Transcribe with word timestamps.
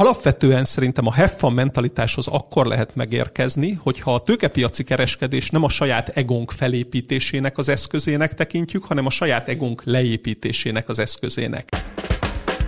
Alapvetően 0.00 0.64
szerintem 0.64 1.06
a 1.06 1.12
heffan 1.12 1.52
mentalitáshoz 1.52 2.26
akkor 2.26 2.66
lehet 2.66 2.94
megérkezni, 2.94 3.72
hogyha 3.72 4.14
a 4.14 4.22
tőkepiaci 4.22 4.84
kereskedés 4.84 5.50
nem 5.50 5.62
a 5.62 5.68
saját 5.68 6.08
egónk 6.08 6.50
felépítésének 6.50 7.58
az 7.58 7.68
eszközének 7.68 8.34
tekintjük, 8.34 8.84
hanem 8.84 9.06
a 9.06 9.10
saját 9.10 9.48
egónk 9.48 9.82
leépítésének 9.84 10.88
az 10.88 10.98
eszközének. 10.98 11.68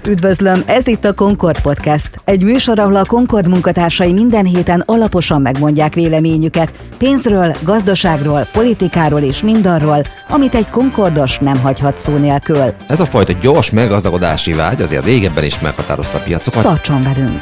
Üdvözlöm, 0.08 0.62
ez 0.66 0.86
itt 0.86 1.04
a 1.04 1.14
Concord 1.14 1.60
Podcast. 1.60 2.20
Egy 2.24 2.44
műsor, 2.44 2.78
ahol 2.78 2.96
a 2.96 3.04
Concord 3.04 3.48
munkatársai 3.48 4.12
minden 4.12 4.44
héten 4.44 4.82
alaposan 4.86 5.40
megmondják 5.40 5.94
véleményüket 5.94 6.72
pénzről, 6.98 7.56
gazdaságról, 7.62 8.48
politikáról 8.52 9.20
és 9.20 9.42
mindarról, 9.42 10.02
amit 10.28 10.54
egy 10.54 10.68
Concordos 10.68 11.38
nem 11.38 11.60
hagyhat 11.60 11.98
szó 11.98 12.16
nélkül. 12.16 12.74
Ez 12.86 13.00
a 13.00 13.06
fajta 13.06 13.32
gyors 13.32 13.70
meggazdagodási 13.70 14.52
vágy 14.52 14.82
azért 14.82 15.04
régebben 15.04 15.44
is 15.44 15.60
meghatározta 15.60 16.18
a 16.18 16.20
piacokat. 16.20 16.62
Tartson 16.62 17.02
velünk! 17.02 17.40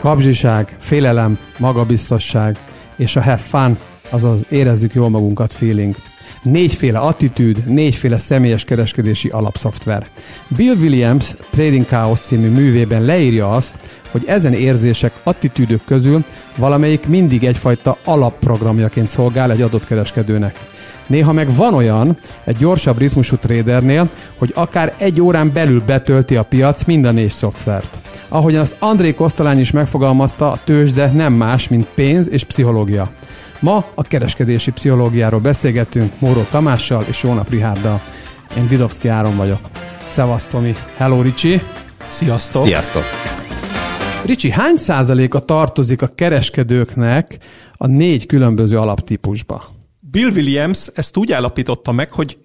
Kapzsiság, 0.00 0.76
félelem, 0.80 1.38
magabiztosság 1.58 2.58
és 2.96 3.16
a 3.16 3.22
have 3.22 3.36
fun, 3.36 3.78
azaz 4.10 4.44
érezzük 4.48 4.94
jól 4.94 5.08
magunkat 5.08 5.52
feeling– 5.52 5.94
négyféle 6.42 6.98
attitűd, 6.98 7.64
négyféle 7.66 8.18
személyes 8.18 8.64
kereskedési 8.64 9.28
alapszoftver. 9.28 10.06
Bill 10.48 10.74
Williams 10.74 11.34
Trading 11.50 11.86
Chaos 11.86 12.20
című 12.20 12.48
művében 12.48 13.02
leírja 13.02 13.50
azt, 13.50 13.72
hogy 14.10 14.24
ezen 14.26 14.52
érzések, 14.52 15.12
attitűdök 15.22 15.80
közül 15.84 16.24
valamelyik 16.56 17.06
mindig 17.06 17.44
egyfajta 17.44 17.96
alapprogramjaként 18.04 19.08
szolgál 19.08 19.50
egy 19.50 19.62
adott 19.62 19.86
kereskedőnek. 19.86 20.58
Néha 21.06 21.32
meg 21.32 21.54
van 21.54 21.74
olyan, 21.74 22.18
egy 22.44 22.56
gyorsabb 22.56 22.98
ritmusú 22.98 23.36
tradernél, 23.36 24.10
hogy 24.38 24.52
akár 24.54 24.94
egy 24.98 25.20
órán 25.20 25.52
belül 25.52 25.82
betölti 25.86 26.36
a 26.36 26.42
piac 26.42 26.84
mind 26.84 27.04
a 27.04 27.10
négy 27.10 27.30
szoftvert. 27.30 27.98
Ahogyan 28.28 28.60
azt 28.60 28.76
André 28.78 29.14
Kosztolány 29.14 29.58
is 29.58 29.70
megfogalmazta, 29.70 30.50
a 30.50 30.58
tőzsde 30.64 31.06
nem 31.06 31.32
más, 31.32 31.68
mint 31.68 31.86
pénz 31.94 32.30
és 32.30 32.44
pszichológia. 32.44 33.10
Ma 33.60 33.84
a 33.94 34.02
kereskedési 34.02 34.70
pszichológiáról 34.70 35.40
beszélgetünk 35.40 36.20
Móró 36.20 36.42
Tamással 36.50 37.04
és 37.08 37.22
Jónap 37.22 37.50
Rihárdal. 37.50 38.00
Én 38.56 38.68
Didovszki 38.68 39.08
Áron 39.08 39.36
vagyok. 39.36 39.60
Szevasz 40.06 40.46
Tomi. 40.46 40.74
Hello 40.96 41.22
Ricsi. 41.22 41.60
Sziasztok. 42.06 42.62
Sziasztok. 42.62 43.02
Ricsi, 44.24 44.50
hány 44.50 44.76
százaléka 44.76 45.38
tartozik 45.38 46.02
a 46.02 46.06
kereskedőknek 46.06 47.38
a 47.72 47.86
négy 47.86 48.26
különböző 48.26 48.78
alaptípusba? 48.78 49.64
Bill 50.00 50.28
Williams 50.28 50.86
ezt 50.94 51.16
úgy 51.16 51.32
állapította 51.32 51.92
meg, 51.92 52.12
hogy 52.12 52.38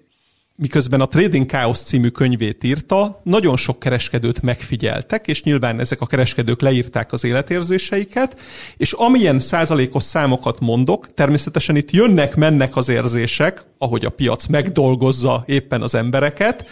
miközben 0.56 1.00
a 1.00 1.06
Trading 1.06 1.50
Chaos 1.50 1.78
című 1.78 2.08
könyvét 2.08 2.64
írta, 2.64 3.20
nagyon 3.24 3.56
sok 3.56 3.78
kereskedőt 3.78 4.42
megfigyeltek, 4.42 5.26
és 5.26 5.42
nyilván 5.42 5.80
ezek 5.80 6.00
a 6.00 6.06
kereskedők 6.06 6.60
leírták 6.60 7.12
az 7.12 7.24
életérzéseiket, 7.24 8.40
és 8.76 8.92
amilyen 8.92 9.38
százalékos 9.38 10.02
számokat 10.02 10.60
mondok, 10.60 11.14
természetesen 11.14 11.76
itt 11.76 11.90
jönnek-mennek 11.90 12.76
az 12.76 12.88
érzések, 12.88 13.64
ahogy 13.78 14.04
a 14.04 14.10
piac 14.10 14.46
megdolgozza 14.46 15.42
éppen 15.46 15.82
az 15.82 15.94
embereket, 15.94 16.68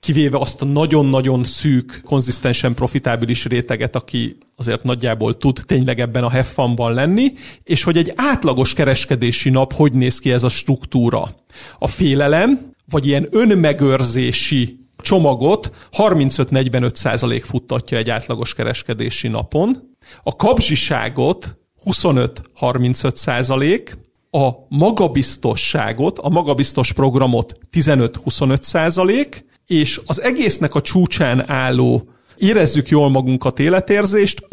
kivéve 0.00 0.38
azt 0.38 0.62
a 0.62 0.64
nagyon-nagyon 0.64 1.44
szűk, 1.44 2.00
konzisztensen 2.04 2.74
profitábilis 2.74 3.44
réteget, 3.44 3.96
aki 3.96 4.36
azért 4.56 4.82
nagyjából 4.82 5.36
tud 5.36 5.62
tényleg 5.66 6.00
ebben 6.00 6.24
a 6.24 6.30
heffanban 6.30 6.94
lenni, 6.94 7.32
és 7.64 7.82
hogy 7.82 7.96
egy 7.96 8.12
átlagos 8.16 8.72
kereskedési 8.72 9.50
nap 9.50 9.72
hogy 9.72 9.92
néz 9.92 10.18
ki 10.18 10.32
ez 10.32 10.42
a 10.42 10.48
struktúra. 10.48 11.34
A 11.78 11.88
félelem, 11.88 12.70
vagy 12.90 13.06
ilyen 13.06 13.28
önmegőrzési 13.30 14.78
csomagot 14.96 15.70
35-45 15.96 16.94
százalék 16.94 17.44
futtatja 17.44 17.98
egy 17.98 18.10
átlagos 18.10 18.54
kereskedési 18.54 19.28
napon, 19.28 19.96
a 20.22 20.36
kapzsiságot 20.36 21.58
25-35 21.84 23.14
százalék, 23.14 23.98
a 24.30 24.50
magabiztosságot, 24.68 26.18
a 26.18 26.28
magabiztos 26.28 26.92
programot 26.92 27.58
15-25 27.72 28.62
százalék, 28.62 29.44
és 29.66 30.00
az 30.06 30.22
egésznek 30.22 30.74
a 30.74 30.80
csúcsán 30.80 31.50
álló 31.50 32.08
érezzük 32.36 32.88
jól 32.88 33.10
magunkat 33.10 33.58
életérzést 33.58 34.46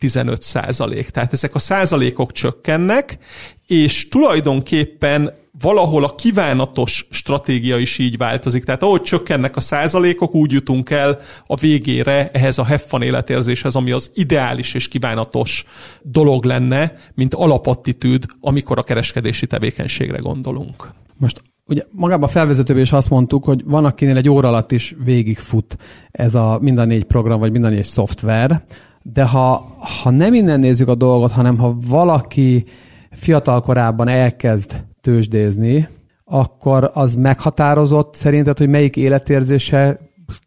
5-15 0.00 0.40
százalék. 0.40 1.10
Tehát 1.10 1.32
ezek 1.32 1.54
a 1.54 1.58
százalékok 1.58 2.32
csökkennek, 2.32 3.18
és 3.66 4.08
tulajdonképpen 4.08 5.32
valahol 5.60 6.04
a 6.04 6.14
kívánatos 6.14 7.06
stratégia 7.10 7.78
is 7.78 7.98
így 7.98 8.16
változik. 8.16 8.64
Tehát 8.64 8.82
ahogy 8.82 9.02
csökkennek 9.02 9.56
a 9.56 9.60
százalékok, 9.60 10.34
úgy 10.34 10.52
jutunk 10.52 10.90
el 10.90 11.18
a 11.46 11.56
végére 11.56 12.30
ehhez 12.30 12.58
a 12.58 12.64
heffan 12.64 13.02
életérzéshez, 13.02 13.74
ami 13.74 13.90
az 13.90 14.10
ideális 14.14 14.74
és 14.74 14.88
kívánatos 14.88 15.64
dolog 16.02 16.44
lenne, 16.44 16.92
mint 17.14 17.34
alapattitűd, 17.34 18.24
amikor 18.40 18.78
a 18.78 18.82
kereskedési 18.82 19.46
tevékenységre 19.46 20.18
gondolunk. 20.18 20.88
Most 21.18 21.42
ugye 21.66 21.82
magában 21.90 22.28
a 22.28 22.32
felvezetőben 22.32 22.82
is 22.82 22.92
azt 22.92 23.10
mondtuk, 23.10 23.44
hogy 23.44 23.64
van, 23.64 23.84
akinél 23.84 24.16
egy 24.16 24.28
óra 24.28 24.48
alatt 24.48 24.72
is 24.72 24.94
végigfut 25.04 25.76
ez 26.10 26.34
a 26.34 26.58
mind 26.60 26.78
a 26.78 26.84
négy 26.84 27.04
program, 27.04 27.38
vagy 27.38 27.52
mind 27.52 27.64
a 27.64 27.68
négy 27.68 27.84
szoftver, 27.84 28.64
de 29.02 29.24
ha, 29.24 29.76
ha 30.02 30.10
nem 30.10 30.34
innen 30.34 30.60
nézzük 30.60 30.88
a 30.88 30.94
dolgot, 30.94 31.32
hanem 31.32 31.58
ha 31.58 31.76
valaki 31.88 32.64
fiatal 33.10 33.60
korában 33.60 34.08
elkezd 34.08 34.84
tőzsdézni, 35.06 35.88
akkor 36.24 36.90
az 36.94 37.14
meghatározott 37.14 38.14
szerinted, 38.14 38.58
hogy 38.58 38.68
melyik 38.68 38.96
életérzése 38.96 39.98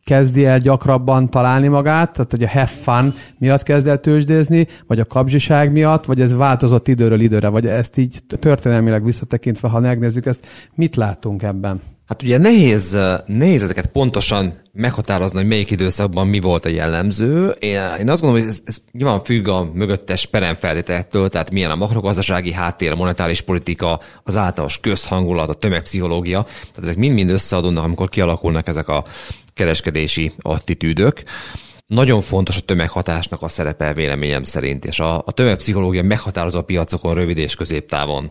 kezdi 0.03 0.45
el 0.45 0.59
gyakrabban 0.59 1.29
találni 1.29 1.67
magát, 1.67 2.11
tehát 2.13 2.31
hogy 2.31 2.43
a 2.43 2.49
have 2.49 2.65
fun 2.65 3.13
miatt 3.37 3.63
kezd 3.63 3.87
el 3.87 3.99
tőzsdézni, 3.99 4.67
vagy 4.87 4.99
a 4.99 5.05
kapzsiság 5.05 5.71
miatt, 5.71 6.05
vagy 6.05 6.21
ez 6.21 6.35
változott 6.35 6.87
időről 6.87 7.19
időre, 7.19 7.47
vagy 7.47 7.67
ezt 7.67 7.97
így 7.97 8.19
történelmileg 8.39 9.03
visszatekintve, 9.03 9.67
ha 9.67 9.79
megnézzük 9.79 10.25
ezt, 10.25 10.47
mit 10.75 10.95
látunk 10.95 11.43
ebben? 11.43 11.81
Hát 12.09 12.23
ugye 12.23 12.37
nehéz, 12.37 12.99
nehéz 13.25 13.63
ezeket 13.63 13.85
pontosan 13.85 14.61
meghatározni, 14.71 15.37
hogy 15.37 15.47
melyik 15.47 15.71
időszakban 15.71 16.27
mi 16.27 16.39
volt 16.39 16.65
a 16.65 16.69
jellemző. 16.69 17.49
Én, 17.49 17.79
én 17.99 18.09
azt 18.09 18.21
gondolom, 18.21 18.31
hogy 18.31 18.43
ez, 18.47 18.59
ez 18.65 18.77
nyilván 18.91 19.23
függ 19.23 19.47
a 19.47 19.69
mögöttes 19.73 20.25
peremfeltételektől, 20.25 21.29
tehát 21.29 21.51
milyen 21.51 21.71
a 21.71 21.75
makrogazdasági 21.75 22.51
háttér, 22.51 22.91
a 22.91 22.95
monetáris 22.95 23.41
politika, 23.41 23.99
az 24.23 24.37
általános 24.37 24.79
közhangulat, 24.79 25.49
a 25.49 25.53
tömegpszichológia. 25.53 26.43
Tehát 26.43 26.81
ezek 26.81 26.97
mind-mind 26.97 27.29
összeadódnak, 27.29 27.83
amikor 27.83 28.09
kialakulnak 28.09 28.67
ezek 28.67 28.87
a 28.87 29.03
kereskedési 29.53 30.31
attitűdök. 30.39 31.23
Nagyon 31.87 32.21
fontos 32.21 32.57
a 32.57 32.61
tömeghatásnak 32.61 33.41
a 33.41 33.47
szerepe 33.47 33.93
véleményem 33.93 34.43
szerint, 34.43 34.85
és 34.85 34.99
a, 34.99 35.17
a 35.17 35.31
tömegpszichológia 35.31 36.03
meghatározó 36.03 36.59
a 36.59 36.63
piacokon 36.63 37.13
rövid 37.13 37.37
és 37.37 37.55
középtávon. 37.55 38.29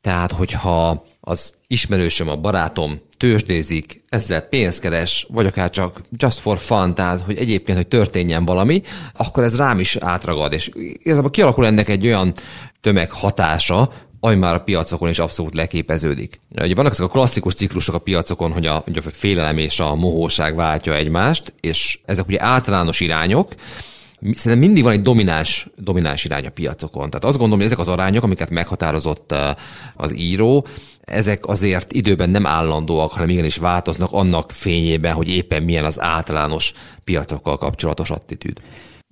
Tehát, 0.00 0.32
hogyha 0.32 1.04
az 1.26 1.54
ismerősöm, 1.66 2.28
a 2.28 2.36
barátom 2.36 3.00
tőzsdézik, 3.16 4.04
ezzel 4.08 4.40
pénzt 4.40 4.80
keres, 4.80 5.26
vagy 5.30 5.46
akár 5.46 5.70
csak 5.70 6.00
just 6.16 6.38
for 6.38 6.58
fun, 6.58 6.94
tehát 6.94 7.20
hogy 7.20 7.38
egyébként, 7.38 7.76
hogy 7.76 7.86
történjen 7.86 8.44
valami, 8.44 8.82
akkor 9.12 9.42
ez 9.42 9.56
rám 9.56 9.78
is 9.78 9.96
átragad, 9.96 10.52
és 10.52 10.70
igazából 10.74 11.30
kialakul 11.30 11.66
ennek 11.66 11.88
egy 11.88 12.06
olyan 12.06 12.32
tömeg 12.80 13.10
hatása, 13.10 13.90
ami 14.20 14.34
már 14.34 14.54
a 14.54 14.60
piacokon 14.60 15.08
is 15.08 15.18
abszolút 15.18 15.54
leképeződik. 15.54 16.40
Ugye 16.62 16.74
vannak 16.74 16.92
ezek 16.92 17.06
a 17.06 17.08
klasszikus 17.08 17.54
ciklusok 17.54 17.94
a 17.94 17.98
piacokon, 17.98 18.52
hogy 18.52 18.66
a, 18.66 18.74
hogy 18.84 18.96
a 18.96 19.10
félelem 19.10 19.58
és 19.58 19.80
a 19.80 19.94
mohóság 19.94 20.54
váltja 20.54 20.94
egymást, 20.94 21.54
és 21.60 21.98
ezek 22.04 22.26
ugye 22.26 22.42
általános 22.42 23.00
irányok, 23.00 23.52
szerintem 24.20 24.58
mindig 24.58 24.82
van 24.82 24.92
egy 24.92 25.02
domináns, 25.02 25.68
domináns 25.76 26.24
irány 26.24 26.46
a 26.46 26.50
piacokon. 26.50 27.10
Tehát 27.10 27.24
azt 27.24 27.38
gondolom, 27.38 27.56
hogy 27.58 27.66
ezek 27.66 27.78
az 27.78 27.88
arányok, 27.88 28.22
amiket 28.22 28.50
meghatározott 28.50 29.34
az 29.94 30.14
író, 30.14 30.66
ezek 31.00 31.46
azért 31.46 31.92
időben 31.92 32.30
nem 32.30 32.46
állandóak, 32.46 33.12
hanem 33.12 33.28
igenis 33.28 33.56
változnak 33.56 34.12
annak 34.12 34.50
fényében, 34.50 35.12
hogy 35.14 35.28
éppen 35.28 35.62
milyen 35.62 35.84
az 35.84 36.00
általános 36.00 36.72
piacokkal 37.04 37.58
kapcsolatos 37.58 38.10
attitűd. 38.10 38.60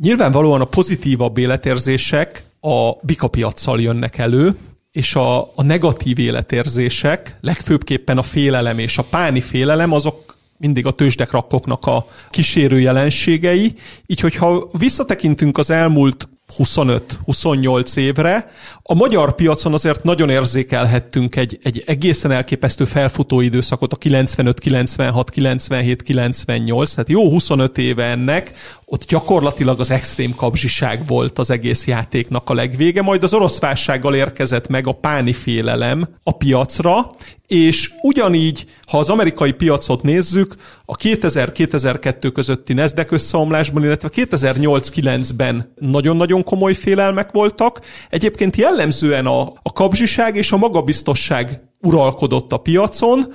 Nyilvánvalóan 0.02 0.60
a 0.60 0.64
pozitívabb 0.64 1.38
életérzések 1.38 2.42
a 2.60 2.92
bikapiacsal 3.02 3.80
jönnek 3.80 4.18
elő, 4.18 4.56
és 4.92 5.14
a, 5.14 5.40
a 5.40 5.62
negatív 5.62 6.18
életérzések, 6.18 7.36
legfőbbképpen 7.40 8.18
a 8.18 8.22
félelem 8.22 8.78
és 8.78 8.98
a 8.98 9.02
páni 9.02 9.40
félelem, 9.40 9.92
azok 9.92 10.36
mindig 10.62 10.86
a 10.86 10.90
tőzsdekrakkoknak 10.90 11.86
a 11.86 12.06
kísérő 12.30 12.80
jelenségei. 12.80 13.74
Így, 14.06 14.20
hogyha 14.20 14.68
visszatekintünk 14.78 15.58
az 15.58 15.70
elmúlt 15.70 16.28
25-28 16.58 17.96
évre. 17.96 18.50
A 18.82 18.94
magyar 18.94 19.34
piacon 19.34 19.72
azért 19.72 20.02
nagyon 20.02 20.30
érzékelhettünk 20.30 21.36
egy, 21.36 21.58
egy 21.62 21.82
egészen 21.86 22.30
elképesztő 22.30 22.84
felfutó 22.84 23.40
időszakot, 23.40 23.92
a 23.92 23.96
95, 23.96 24.58
96, 24.58 25.30
97, 25.30 26.02
98, 26.02 26.90
tehát 26.94 27.10
jó 27.10 27.30
25 27.30 27.78
éve 27.78 28.04
ennek, 28.04 28.52
ott 28.84 29.04
gyakorlatilag 29.04 29.80
az 29.80 29.90
extrém 29.90 30.34
kapzsiság 30.34 31.06
volt 31.06 31.38
az 31.38 31.50
egész 31.50 31.86
játéknak 31.86 32.50
a 32.50 32.54
legvége, 32.54 33.02
majd 33.02 33.22
az 33.22 33.34
orosz 33.34 33.58
válsággal 33.58 34.14
érkezett 34.14 34.68
meg 34.68 34.86
a 34.86 34.92
páni 34.92 35.32
félelem 35.32 36.08
a 36.22 36.36
piacra, 36.36 37.10
és 37.52 37.92
ugyanígy, 38.02 38.64
ha 38.86 38.98
az 38.98 39.08
amerikai 39.10 39.52
piacot 39.52 40.02
nézzük, 40.02 40.54
a 40.84 40.96
2000-2002 40.96 42.30
közötti 42.34 42.72
Nasdaq 42.72 43.14
összeomlásban, 43.14 43.84
illetve 43.84 44.08
2008-9-ben 44.12 45.72
nagyon-nagyon 45.78 46.44
komoly 46.44 46.74
félelmek 46.74 47.30
voltak. 47.30 47.80
Egyébként 48.10 48.56
jellemzően 48.56 49.26
a, 49.26 49.40
a 49.42 49.72
kapzsiság 49.72 50.36
és 50.36 50.52
a 50.52 50.56
magabiztosság 50.56 51.62
uralkodott 51.80 52.52
a 52.52 52.56
piacon, 52.56 53.32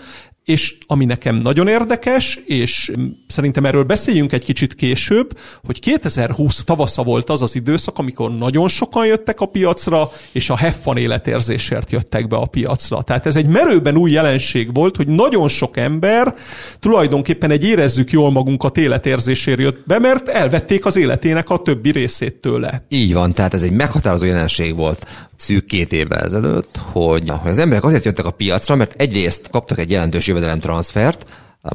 és 0.47 0.77
ami 0.85 1.05
nekem 1.05 1.35
nagyon 1.35 1.67
érdekes, 1.67 2.39
és 2.45 2.91
szerintem 3.27 3.65
erről 3.65 3.83
beszéljünk 3.83 4.33
egy 4.33 4.44
kicsit 4.44 4.75
később, 4.75 5.38
hogy 5.65 5.79
2020 5.79 6.63
tavasza 6.63 7.03
volt 7.03 7.29
az 7.29 7.41
az 7.41 7.55
időszak, 7.55 7.97
amikor 7.97 8.38
nagyon 8.38 8.67
sokan 8.67 9.05
jöttek 9.05 9.39
a 9.39 9.45
piacra, 9.45 10.11
és 10.31 10.49
a 10.49 10.55
heffan 10.55 10.97
életérzésért 10.97 11.91
jöttek 11.91 12.27
be 12.27 12.35
a 12.35 12.45
piacra. 12.45 13.01
Tehát 13.01 13.25
ez 13.25 13.35
egy 13.35 13.47
merőben 13.47 13.97
új 13.97 14.11
jelenség 14.11 14.73
volt, 14.73 14.95
hogy 14.95 15.07
nagyon 15.07 15.47
sok 15.47 15.77
ember 15.77 16.33
tulajdonképpen 16.79 17.51
egy 17.51 17.63
érezzük 17.63 18.11
jól 18.11 18.31
magunkat 18.31 18.77
életérzésért 18.77 19.59
jött 19.59 19.83
be, 19.85 19.99
mert 19.99 20.27
elvették 20.27 20.85
az 20.85 20.95
életének 20.95 21.49
a 21.49 21.57
többi 21.57 21.91
részét 21.91 22.35
tőle. 22.35 22.85
Így 22.89 23.13
van, 23.13 23.31
tehát 23.31 23.53
ez 23.53 23.63
egy 23.63 23.71
meghatározó 23.71 24.25
jelenség 24.25 24.75
volt 24.75 25.05
szűk 25.38 25.65
két 25.65 25.91
évvel 25.91 26.19
ezelőtt, 26.19 26.79
hogy, 26.91 27.31
az 27.44 27.57
emberek 27.57 27.83
azért 27.83 28.03
jöttek 28.03 28.25
a 28.25 28.31
piacra, 28.31 28.75
mert 28.75 29.01
egyrészt 29.01 29.49
kaptak 29.49 29.79
egy 29.79 29.91
jelentős 29.91 30.27
jövedelemtranszfert, 30.37 31.25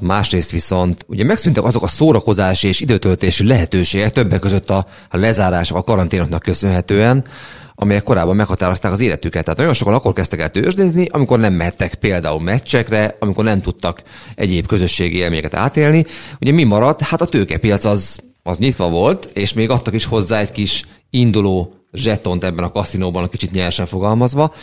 másrészt 0.01 0.51
viszont 0.51 1.05
ugye 1.07 1.25
megszűntek 1.25 1.65
azok 1.65 1.83
a 1.83 1.87
szórakozási 1.87 2.69
és 2.69 2.81
időtöltési 2.81 3.47
lehetőségek, 3.47 4.13
többek 4.13 4.41
között 4.41 4.71
a 4.71 4.87
lezárások, 5.11 5.77
a 5.77 5.83
karanténoknak 5.83 6.43
köszönhetően, 6.43 7.25
amelyek 7.75 8.03
korábban 8.03 8.37
meghatározták 8.37 8.93
az 8.93 9.01
életüket. 9.01 9.45
Tehát 9.45 9.59
nagyon 9.59 9.75
sokan 9.75 9.95
akkor 9.95 10.13
kezdtek 10.13 10.41
el 10.41 10.51
tőzsdézni, 10.51 11.07
amikor 11.11 11.39
nem 11.39 11.53
mehettek 11.53 11.95
például 11.95 12.41
meccsekre, 12.41 13.17
amikor 13.21 13.45
nem 13.45 13.61
tudtak 13.61 14.03
egyéb 14.35 14.67
közösségi 14.67 15.17
élményeket 15.17 15.55
átélni. 15.55 16.05
Ugye 16.41 16.53
mi 16.53 16.65
maradt? 16.65 17.01
Hát 17.01 17.21
a 17.21 17.27
tőkepiac 17.27 17.85
az, 17.85 18.19
az 18.43 18.59
nyitva 18.59 18.89
volt, 18.89 19.31
és 19.35 19.53
még 19.53 19.71
adtak 19.71 19.95
is 19.95 20.05
hozzá 20.05 20.39
egy 20.39 20.53
kis 20.53 20.85
induló 21.11 21.75
zsetont 21.93 22.45
ebben 22.45 22.65
a 22.65 22.73
kaszinóban, 22.73 23.25
a 23.25 23.29
kicsit 23.29 23.53
nyersen 23.53 23.87
fogalmazva. 23.87 24.55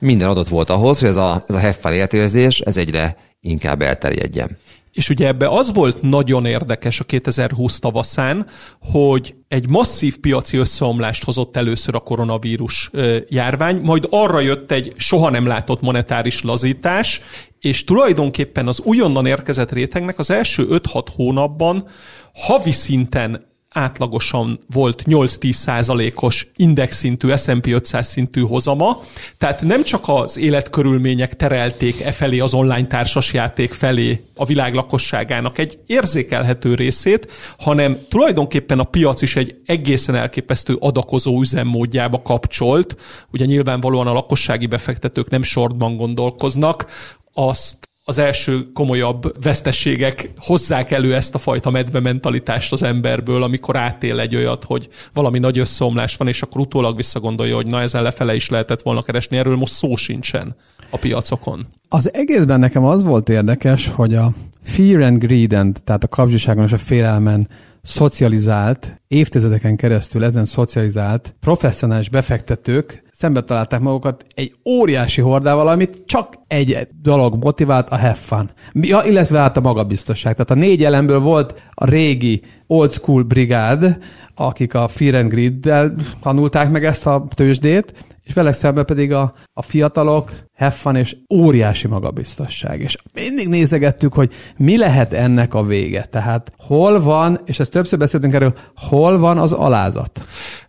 Minden 0.00 0.28
adott 0.28 0.48
volt 0.48 0.70
ahhoz, 0.70 0.98
hogy 0.98 1.08
ez 1.08 1.16
a, 1.16 1.44
ez 1.48 1.54
a 1.54 1.58
heffel 1.58 1.92
értérzés, 1.92 2.60
ez 2.60 2.76
egyre 2.76 3.16
inkább 3.40 3.82
elterjedjen. 3.82 4.58
És 4.92 5.08
ugye 5.08 5.26
ebbe 5.26 5.48
az 5.48 5.72
volt 5.72 6.02
nagyon 6.02 6.46
érdekes 6.46 7.00
a 7.00 7.04
2020 7.04 7.78
tavaszán, 7.78 8.46
hogy 8.80 9.34
egy 9.48 9.68
masszív 9.68 10.18
piaci 10.18 10.56
összeomlást 10.56 11.24
hozott 11.24 11.56
először 11.56 11.94
a 11.94 11.98
koronavírus 11.98 12.90
járvány, 13.28 13.80
majd 13.80 14.06
arra 14.10 14.40
jött 14.40 14.72
egy 14.72 14.92
soha 14.96 15.30
nem 15.30 15.46
látott 15.46 15.80
monetáris 15.80 16.42
lazítás, 16.42 17.20
és 17.60 17.84
tulajdonképpen 17.84 18.68
az 18.68 18.80
újonnan 18.80 19.26
érkezett 19.26 19.72
rétegnek 19.72 20.18
az 20.18 20.30
első 20.30 20.66
5-6 20.70 21.06
hónapban 21.16 21.88
havi 22.34 22.72
szinten 22.72 23.49
átlagosan 23.70 24.60
volt 24.66 25.02
8-10 25.06 25.52
százalékos 25.52 26.46
indexszintű, 26.56 27.36
S&P 27.36 27.66
500 27.66 28.08
szintű 28.08 28.40
hozama, 28.40 29.02
tehát 29.38 29.62
nem 29.62 29.82
csak 29.82 30.02
az 30.06 30.38
életkörülmények 30.38 31.36
terelték 31.36 32.00
e 32.00 32.12
felé 32.12 32.38
az 32.38 32.54
online 32.54 32.86
társasjáték 32.86 33.72
felé 33.72 34.24
a 34.34 34.44
világ 34.44 34.74
lakosságának 34.74 35.58
egy 35.58 35.78
érzékelhető 35.86 36.74
részét, 36.74 37.32
hanem 37.58 37.98
tulajdonképpen 38.08 38.78
a 38.78 38.84
piac 38.84 39.22
is 39.22 39.36
egy 39.36 39.60
egészen 39.66 40.14
elképesztő 40.14 40.76
adakozó 40.80 41.40
üzemmódjába 41.40 42.22
kapcsolt. 42.22 42.96
Ugye 43.32 43.44
nyilvánvalóan 43.44 44.06
a 44.06 44.12
lakossági 44.12 44.66
befektetők 44.66 45.30
nem 45.30 45.42
sortban 45.42 45.96
gondolkoznak, 45.96 46.86
azt 47.32 47.89
az 48.10 48.18
első 48.18 48.72
komolyabb 48.72 49.42
vesztességek 49.42 50.30
hozzák 50.36 50.90
elő 50.90 51.14
ezt 51.14 51.34
a 51.34 51.38
fajta 51.38 51.70
medve 51.70 52.00
mentalitást 52.00 52.72
az 52.72 52.82
emberből, 52.82 53.42
amikor 53.42 53.76
átél 53.76 54.20
egy 54.20 54.36
olyat, 54.36 54.64
hogy 54.64 54.88
valami 55.12 55.38
nagy 55.38 55.58
összeomlás 55.58 56.16
van, 56.16 56.28
és 56.28 56.42
akkor 56.42 56.60
utólag 56.60 56.96
visszagondolja, 56.96 57.54
hogy 57.54 57.66
na 57.66 57.80
ezen 57.80 58.02
lefele 58.02 58.34
is 58.34 58.48
lehetett 58.48 58.82
volna 58.82 59.02
keresni. 59.02 59.36
Erről 59.36 59.56
most 59.56 59.72
szó 59.72 59.96
sincsen 59.96 60.56
a 60.90 60.96
piacokon. 60.96 61.66
Az 61.88 62.14
egészben 62.14 62.58
nekem 62.58 62.84
az 62.84 63.02
volt 63.02 63.28
érdekes, 63.28 63.88
hogy 63.88 64.14
a 64.14 64.32
fear 64.62 65.00
and 65.02 65.18
greed, 65.18 65.52
and, 65.52 65.80
tehát 65.84 66.04
a 66.04 66.08
kapcsiságon 66.08 66.64
és 66.64 66.72
a 66.72 66.78
félelmen 66.78 67.48
szocializált, 67.82 69.00
évtizedeken 69.08 69.76
keresztül 69.76 70.24
ezen 70.24 70.44
szocializált 70.44 71.34
professzionális 71.40 72.08
befektetők 72.08 73.02
szembe 73.20 73.40
találták 73.40 73.80
magukat 73.80 74.24
egy 74.34 74.54
óriási 74.64 75.20
hordával, 75.20 75.68
amit 75.68 76.02
csak 76.06 76.34
egy 76.46 76.88
dolog 77.02 77.42
motivált, 77.42 77.90
a 77.90 77.98
have 77.98 78.14
fun. 78.14 78.50
Ja, 78.72 79.02
illetve 79.06 79.38
hát 79.38 79.56
a 79.56 79.60
magabiztosság. 79.60 80.32
Tehát 80.32 80.50
a 80.50 80.54
négy 80.54 80.84
elemből 80.84 81.20
volt 81.20 81.62
a 81.70 81.84
régi 81.84 82.42
old 82.66 82.92
school 82.92 83.22
brigád, 83.22 83.96
akik 84.34 84.74
a 84.74 84.88
Fear 84.88 85.14
and 85.14 85.30
Greed-del 85.30 85.94
tanulták 86.22 86.70
meg 86.70 86.84
ezt 86.84 87.06
a 87.06 87.26
tőzsdét, 87.34 88.04
és 88.22 88.34
vele 88.34 88.52
szemben 88.52 88.84
pedig 88.84 89.12
a, 89.12 89.32
a 89.52 89.62
fiatalok, 89.62 90.32
fun 90.70 90.96
és 90.96 91.16
óriási 91.34 91.86
magabiztosság. 91.86 92.80
És 92.80 92.96
mindig 93.14 93.48
nézegettük, 93.48 94.14
hogy 94.14 94.32
mi 94.56 94.76
lehet 94.76 95.12
ennek 95.12 95.54
a 95.54 95.62
vége. 95.62 96.04
Tehát 96.04 96.52
hol 96.58 97.00
van, 97.02 97.40
és 97.44 97.60
ezt 97.60 97.70
többször 97.70 97.98
beszéltünk 97.98 98.34
erről, 98.34 98.54
hol 98.76 99.18
van 99.18 99.38
az 99.38 99.52
alázat? 99.52 100.20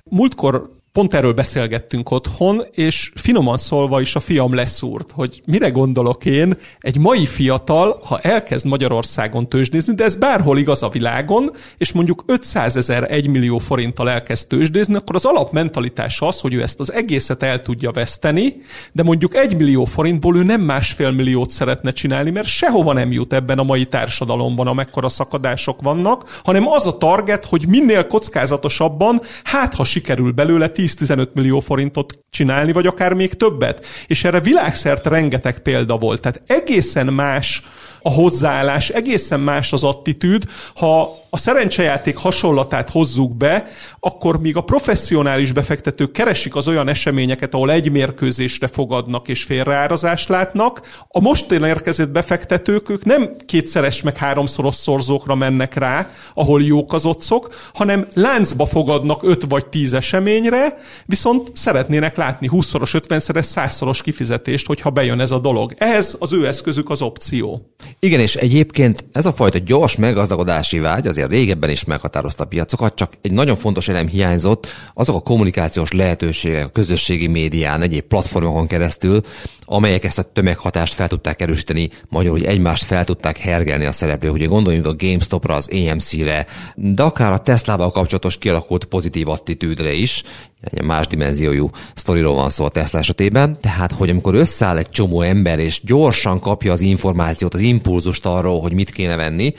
Múltkor 0.04 0.80
pont 0.92 1.14
erről 1.14 1.34
beszélgettünk 1.34 2.12
otthon, 2.12 2.64
és 2.72 3.12
finoman 3.16 3.58
szólva 3.58 4.02
is 4.02 4.16
a 4.16 4.20
fiam 4.20 4.54
leszúrt, 4.54 5.12
hogy 5.12 5.42
mire 5.46 5.70
gondolok 5.70 6.26
én, 6.26 6.58
egy 6.80 6.98
mai 6.98 7.26
fiatal, 7.26 8.02
ha 8.06 8.20
elkezd 8.20 8.66
Magyarországon 8.66 9.50
tőzsdézni, 9.50 9.94
de 9.94 10.04
ez 10.04 10.16
bárhol 10.16 10.58
igaz 10.58 10.84
a 10.84 10.90
világon, 10.90 11.52
és 11.78 11.92
mondjuk 11.92 12.24
500 12.28 12.76
ezer, 12.76 13.12
1 13.12 13.28
millió 13.28 13.58
forinttal 13.58 14.10
elkezd 14.10 14.48
tőzsdézni, 14.48 14.96
akkor 14.96 15.16
az 15.16 15.26
alapmentalitás 15.26 16.22
az, 16.22 16.40
hogy 16.40 16.54
ő 16.54 16.62
ezt 16.62 16.80
az 16.80 16.94
egészet 16.94 17.44
el 17.44 17.62
tudja 17.62 17.92
veszteni, 17.92 18.56
de 18.92 19.04
mondjuk 19.04 19.36
1 19.36 19.58
millió 19.58 19.86
forintból 19.86 20.38
ő 20.38 20.44
nem 20.44 20.62
másfél 20.62 21.12
milliót 21.12 21.50
szeretne 21.50 21.92
csinálni, 21.92 22.32
mert 22.32 22.48
sehova 22.48 22.94
nem 22.94 23.12
jut 23.12 23.34
ebben 23.34 23.60
a 23.60 23.64
mai 23.64 23.86
társadalomban, 23.86 24.68
amekkora 24.68 25.10
szakadások 25.10 25.82
vannak, 25.82 26.40
hanem 26.44 26.68
az 26.68 26.88
a 26.88 26.98
target, 26.98 27.46
hogy 27.46 27.68
minél 27.68 28.08
kockázatosabban, 28.08 29.22
hát 29.44 29.76
ha 29.76 29.84
sikerül 29.84 30.32
belőle 30.32 30.70
10-15 30.88 31.28
millió 31.34 31.60
forintot 31.60 32.20
csinálni, 32.30 32.72
vagy 32.72 32.88
akár 32.88 33.14
még 33.14 33.34
többet. 33.34 33.86
És 34.08 34.24
erre 34.24 34.40
világszerte 34.40 35.10
rengeteg 35.10 35.60
példa 35.60 35.98
volt. 35.98 36.22
Tehát 36.22 36.42
egészen 36.48 37.14
más 37.14 37.62
a 38.02 38.12
hozzáállás, 38.12 38.90
egészen 38.90 39.40
más 39.40 39.74
az 39.74 39.84
attitűd. 39.84 40.44
Ha 40.76 41.20
a 41.34 41.38
szerencsejáték 41.38 42.18
hasonlatát 42.18 42.90
hozzuk 42.90 43.38
be, 43.38 43.68
akkor 44.00 44.40
míg 44.40 44.58
a 44.58 44.62
professzionális 44.62 45.52
befektetők 45.52 46.12
keresik 46.12 46.56
az 46.56 46.68
olyan 46.68 46.88
eseményeket, 46.88 47.54
ahol 47.54 47.72
egy 47.72 47.92
mérkőzésre 47.92 48.68
fogadnak 48.68 49.28
és 49.28 49.44
félreárazást 49.44 50.30
látnak, 50.30 50.82
a 51.08 51.20
most 51.20 51.52
érkezett 51.52 52.10
befektetők 52.10 52.90
ők 52.90 53.06
nem 53.06 53.36
kétszeres 53.46 54.02
meg 54.02 54.18
háromszoros 54.18 54.76
szorzókra 54.76 55.36
mennek 55.36 55.74
rá, 55.74 56.10
ahol 56.34 56.64
jók 56.64 56.94
az 56.94 57.06
otcok, 57.06 57.54
hanem 57.74 58.08
láncba 58.14 58.66
fogadnak 58.66 59.24
öt 59.24 59.46
vagy 59.50 59.68
tíz 59.68 59.94
eseményre, 59.94 60.78
viszont 61.06 61.52
szeretnének 61.54 62.18
látni 62.18 62.50
20-szoros, 62.52 63.02
50-szeres, 63.08 63.48
100-szoros 63.56 64.00
kifizetést, 64.04 64.68
hogyha 64.68 64.90
bejön 64.90 65.20
ez 65.20 65.32
a 65.32 65.40
dolog. 65.40 65.74
Ehhez 65.78 66.16
az 66.20 66.34
ő 66.34 66.48
eszközük 66.48 66.90
az 66.90 67.02
opció. 67.02 67.74
Igen, 68.00 68.20
és 68.20 68.36
egyébként 68.36 69.06
ez 69.12 69.26
a 69.26 69.34
fajta 69.34 69.58
gyors 69.58 69.96
meggazdagodási 69.96 70.80
vágy 70.80 71.08
azért 71.08 71.30
régebben 71.30 71.70
is 71.70 71.84
meghatározta 71.84 72.44
a 72.44 72.48
piacokat, 72.48 72.96
csak 72.96 73.14
egy 73.22 73.32
nagyon 73.32 73.56
fontos 73.56 73.88
elem 73.88 74.08
hiányzott, 74.08 74.68
azok 74.94 75.16
a 75.16 75.22
kommunikációs 75.22 75.92
lehetőségek 75.92 76.66
a 76.66 76.70
közösségi 76.70 77.28
médián, 77.28 77.82
egyéb 77.82 78.04
platformokon 78.04 78.68
keresztül, 78.68 79.22
amelyek 79.66 80.04
ezt 80.04 80.20
a 80.20 80.24
tömeghatást 80.24 80.94
fel 80.94 81.08
tudták 81.08 81.42
erősíteni, 81.42 81.90
magyarul, 82.10 82.38
hogy 82.38 82.48
egymást 82.48 82.84
fel 82.84 83.06
tudták 83.06 83.38
hergelni 83.38 83.86
a 83.86 83.92
szereplők. 83.92 84.34
Ugye 84.34 84.46
gondoljunk 84.46 84.86
a 84.86 84.96
GameStop-ra, 84.96 85.54
az 85.54 85.70
AMC-re, 85.72 86.46
de 86.76 87.04
akár 87.04 87.32
a 87.32 87.40
Tesla-val 87.40 87.92
kapcsolatos 87.92 88.38
kialakult 88.38 88.86
pozitív 88.86 89.28
attitűdre 89.28 89.94
is, 89.94 90.24
egy 90.62 90.84
más 90.84 91.08
dimenziójú 91.08 91.70
sztoriról 91.96 92.36
van 92.36 92.50
szó 92.50 92.66
a 92.66 92.70
Tesla 92.70 93.00
esetében, 93.00 93.58
tehát 93.60 93.92
hogy 93.92 94.10
amikor 94.10 94.36
összeáll 94.36 94.78
egy 94.78 94.90
csomó 94.90 95.22
ember, 95.22 95.60
és 95.60 95.82
gyorsan 95.84 96.40
kapja 96.40 96.72
az 96.72 96.82
információt, 96.82 97.54
az 97.54 97.62
impulzust 97.62 98.26
arról, 98.26 98.62
hogy 98.62 98.74
mit 98.74 98.90
kéne 98.90 99.16
venni, 99.16 99.54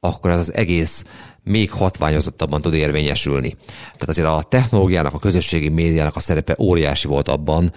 akkor 0.00 0.30
ez 0.30 0.38
az 0.38 0.54
egész 0.54 1.04
még 1.42 1.70
hatványozottabban 1.70 2.60
tud 2.60 2.74
érvényesülni. 2.74 3.56
Tehát 3.76 4.08
azért 4.08 4.28
a 4.28 4.42
technológiának, 4.48 5.14
a 5.14 5.18
közösségi 5.18 5.68
médiának 5.68 6.16
a 6.16 6.20
szerepe 6.20 6.56
óriási 6.58 7.08
volt 7.08 7.28
abban, 7.28 7.72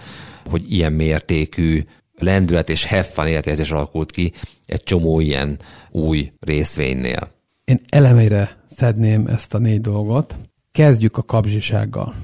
hogy 0.50 0.72
ilyen 0.72 0.92
mértékű 0.92 1.84
lendület 2.18 2.68
és 2.68 2.88
fun 3.02 3.26
életérzés 3.26 3.70
alakult 3.70 4.10
ki 4.10 4.32
egy 4.66 4.82
csomó 4.82 5.20
ilyen 5.20 5.58
új 5.90 6.32
részvénynél. 6.40 7.30
Én 7.64 7.80
elemeire 7.88 8.56
szedném 8.70 9.26
ezt 9.26 9.54
a 9.54 9.58
négy 9.58 9.80
dolgot. 9.80 10.36
Kezdjük 10.72 11.16
a 11.16 11.22
kapzsisággal. 11.22 12.14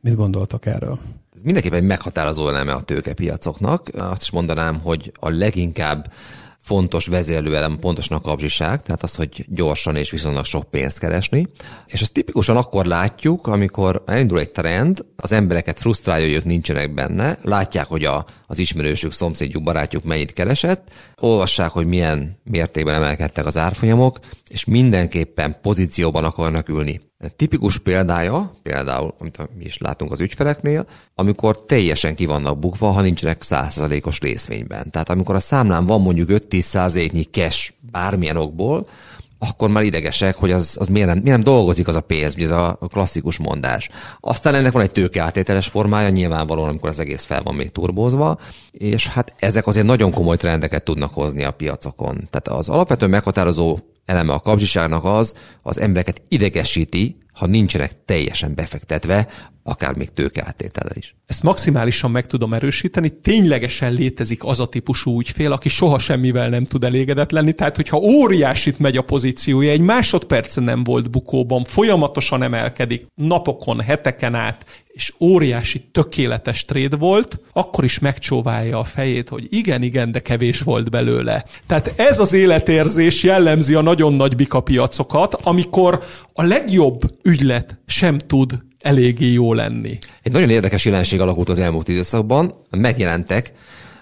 Mit 0.00 0.16
gondoltok 0.16 0.66
erről? 0.66 0.98
Ez 1.34 1.42
mindenképpen 1.42 1.78
egy 1.78 1.86
meghatározó 1.86 2.48
eleme 2.48 2.72
a 2.72 2.80
tőkepiacoknak. 2.80 3.88
Azt 3.96 4.22
is 4.22 4.30
mondanám, 4.30 4.80
hogy 4.80 5.12
a 5.20 5.28
leginkább 5.28 6.12
fontos 6.68 7.06
vezérlőelem 7.06 7.78
pontosan 7.78 8.16
a 8.16 8.20
kapzsiság, 8.20 8.82
tehát 8.82 9.02
az, 9.02 9.14
hogy 9.14 9.44
gyorsan 9.48 9.96
és 9.96 10.10
viszonylag 10.10 10.44
sok 10.44 10.70
pénzt 10.70 10.98
keresni. 10.98 11.46
És 11.86 12.00
ezt 12.00 12.12
tipikusan 12.12 12.56
akkor 12.56 12.86
látjuk, 12.86 13.46
amikor 13.46 14.02
elindul 14.06 14.38
egy 14.38 14.52
trend, 14.52 15.04
az 15.16 15.32
embereket 15.32 15.78
frusztrálja, 15.78 16.26
hogy 16.26 16.34
ők 16.34 16.44
nincsenek 16.44 16.94
benne, 16.94 17.38
látják, 17.42 17.86
hogy 17.86 18.04
a, 18.04 18.24
az 18.46 18.58
ismerősük, 18.58 19.12
szomszédjuk, 19.12 19.62
barátjuk 19.62 20.04
mennyit 20.04 20.32
keresett, 20.32 20.90
olvassák, 21.20 21.70
hogy 21.70 21.86
milyen 21.86 22.38
mértékben 22.44 22.94
emelkedtek 22.94 23.46
az 23.46 23.56
árfolyamok, 23.56 24.18
és 24.48 24.64
mindenképpen 24.64 25.56
pozícióban 25.62 26.24
akarnak 26.24 26.68
ülni. 26.68 27.07
Tipikus 27.36 27.78
példája, 27.78 28.54
például, 28.62 29.14
amit 29.18 29.38
mi 29.58 29.64
is 29.64 29.78
látunk 29.78 30.12
az 30.12 30.20
ügyfeleknél, 30.20 30.86
amikor 31.14 31.64
teljesen 31.64 32.14
ki 32.14 32.26
vannak 32.26 32.58
bukva, 32.58 32.90
ha 32.90 33.00
nincsenek 33.00 33.42
100%-os 33.44 34.20
részvényben. 34.20 34.90
Tehát 34.90 35.10
amikor 35.10 35.34
a 35.34 35.40
számlán 35.40 35.86
van 35.86 36.00
mondjuk 36.00 36.28
5-10%-nyi 36.32 37.22
cash 37.22 37.72
bármilyen 37.80 38.36
okból, 38.36 38.88
akkor 39.38 39.68
már 39.68 39.82
idegesek, 39.82 40.36
hogy 40.36 40.52
az, 40.52 40.76
az 40.80 40.88
miért, 40.88 41.06
nem, 41.08 41.18
miért 41.18 41.36
nem 41.36 41.44
dolgozik 41.54 41.88
az 41.88 41.94
a 41.94 42.00
pénz, 42.00 42.34
ugye 42.34 42.44
ez 42.44 42.50
a 42.50 42.78
klasszikus 42.88 43.38
mondás. 43.38 43.88
Aztán 44.20 44.54
ennek 44.54 44.72
van 44.72 44.82
egy 44.82 44.90
tőkeátételes 44.90 45.66
formája, 45.66 46.08
nyilvánvalóan, 46.08 46.68
amikor 46.68 46.88
az 46.88 46.98
egész 46.98 47.24
fel 47.24 47.42
van 47.42 47.54
még 47.54 47.72
turbózva, 47.72 48.38
és 48.70 49.08
hát 49.08 49.34
ezek 49.38 49.66
azért 49.66 49.86
nagyon 49.86 50.10
komoly 50.10 50.36
trendeket 50.36 50.84
tudnak 50.84 51.14
hozni 51.14 51.44
a 51.44 51.50
piacokon. 51.50 52.28
Tehát 52.30 52.60
az 52.60 52.68
alapvető 52.68 53.06
meghatározó 53.06 53.78
eleme 54.08 54.32
a 54.32 54.40
kapzsiságnak 54.40 55.04
az, 55.04 55.34
az 55.62 55.78
embereket 55.78 56.22
idegesíti, 56.28 57.16
ha 57.38 57.46
nincsenek 57.46 58.04
teljesen 58.04 58.54
befektetve, 58.54 59.28
akár 59.62 59.96
még 59.96 60.08
tőkeáttétele 60.08 60.90
is. 60.94 61.14
Ezt 61.26 61.42
maximálisan 61.42 62.10
meg 62.10 62.26
tudom 62.26 62.54
erősíteni, 62.54 63.20
ténylegesen 63.20 63.92
létezik 63.92 64.44
az 64.44 64.60
a 64.60 64.66
típusú 64.66 65.20
ügyfél, 65.20 65.52
aki 65.52 65.68
soha 65.68 65.98
semmivel 65.98 66.48
nem 66.48 66.64
tud 66.64 66.84
elégedett 66.84 67.30
lenni, 67.30 67.52
tehát 67.52 67.76
hogyha 67.76 67.96
óriásit 67.96 68.78
megy 68.78 68.96
a 68.96 69.02
pozíciója, 69.02 69.70
egy 69.70 69.80
másodpercen 69.80 70.64
nem 70.64 70.84
volt 70.84 71.10
bukóban, 71.10 71.64
folyamatosan 71.64 72.42
emelkedik, 72.42 73.06
napokon, 73.14 73.80
heteken 73.80 74.34
át, 74.34 74.64
és 74.98 75.12
óriási, 75.20 75.80
tökéletes 75.92 76.64
tréd 76.64 76.98
volt, 76.98 77.40
akkor 77.52 77.84
is 77.84 77.98
megcsóválja 77.98 78.78
a 78.78 78.84
fejét, 78.84 79.28
hogy 79.28 79.46
igen, 79.50 79.82
igen, 79.82 80.10
de 80.10 80.20
kevés 80.20 80.60
volt 80.60 80.90
belőle. 80.90 81.44
Tehát 81.66 81.92
ez 81.96 82.18
az 82.18 82.32
életérzés 82.32 83.22
jellemzi 83.22 83.74
a 83.74 83.80
nagyon 83.80 84.12
nagy 84.12 84.36
bikapiacokat, 84.36 85.34
amikor 85.34 86.02
a 86.38 86.42
legjobb 86.42 87.00
ügylet 87.22 87.78
sem 87.86 88.18
tud 88.18 88.58
eléggé 88.78 89.32
jó 89.32 89.52
lenni. 89.52 89.98
Egy 90.22 90.32
nagyon 90.32 90.50
érdekes 90.50 90.84
jelenség 90.84 91.20
alakult 91.20 91.48
az 91.48 91.58
elmúlt 91.58 91.88
időszakban. 91.88 92.54
Megjelentek 92.70 93.52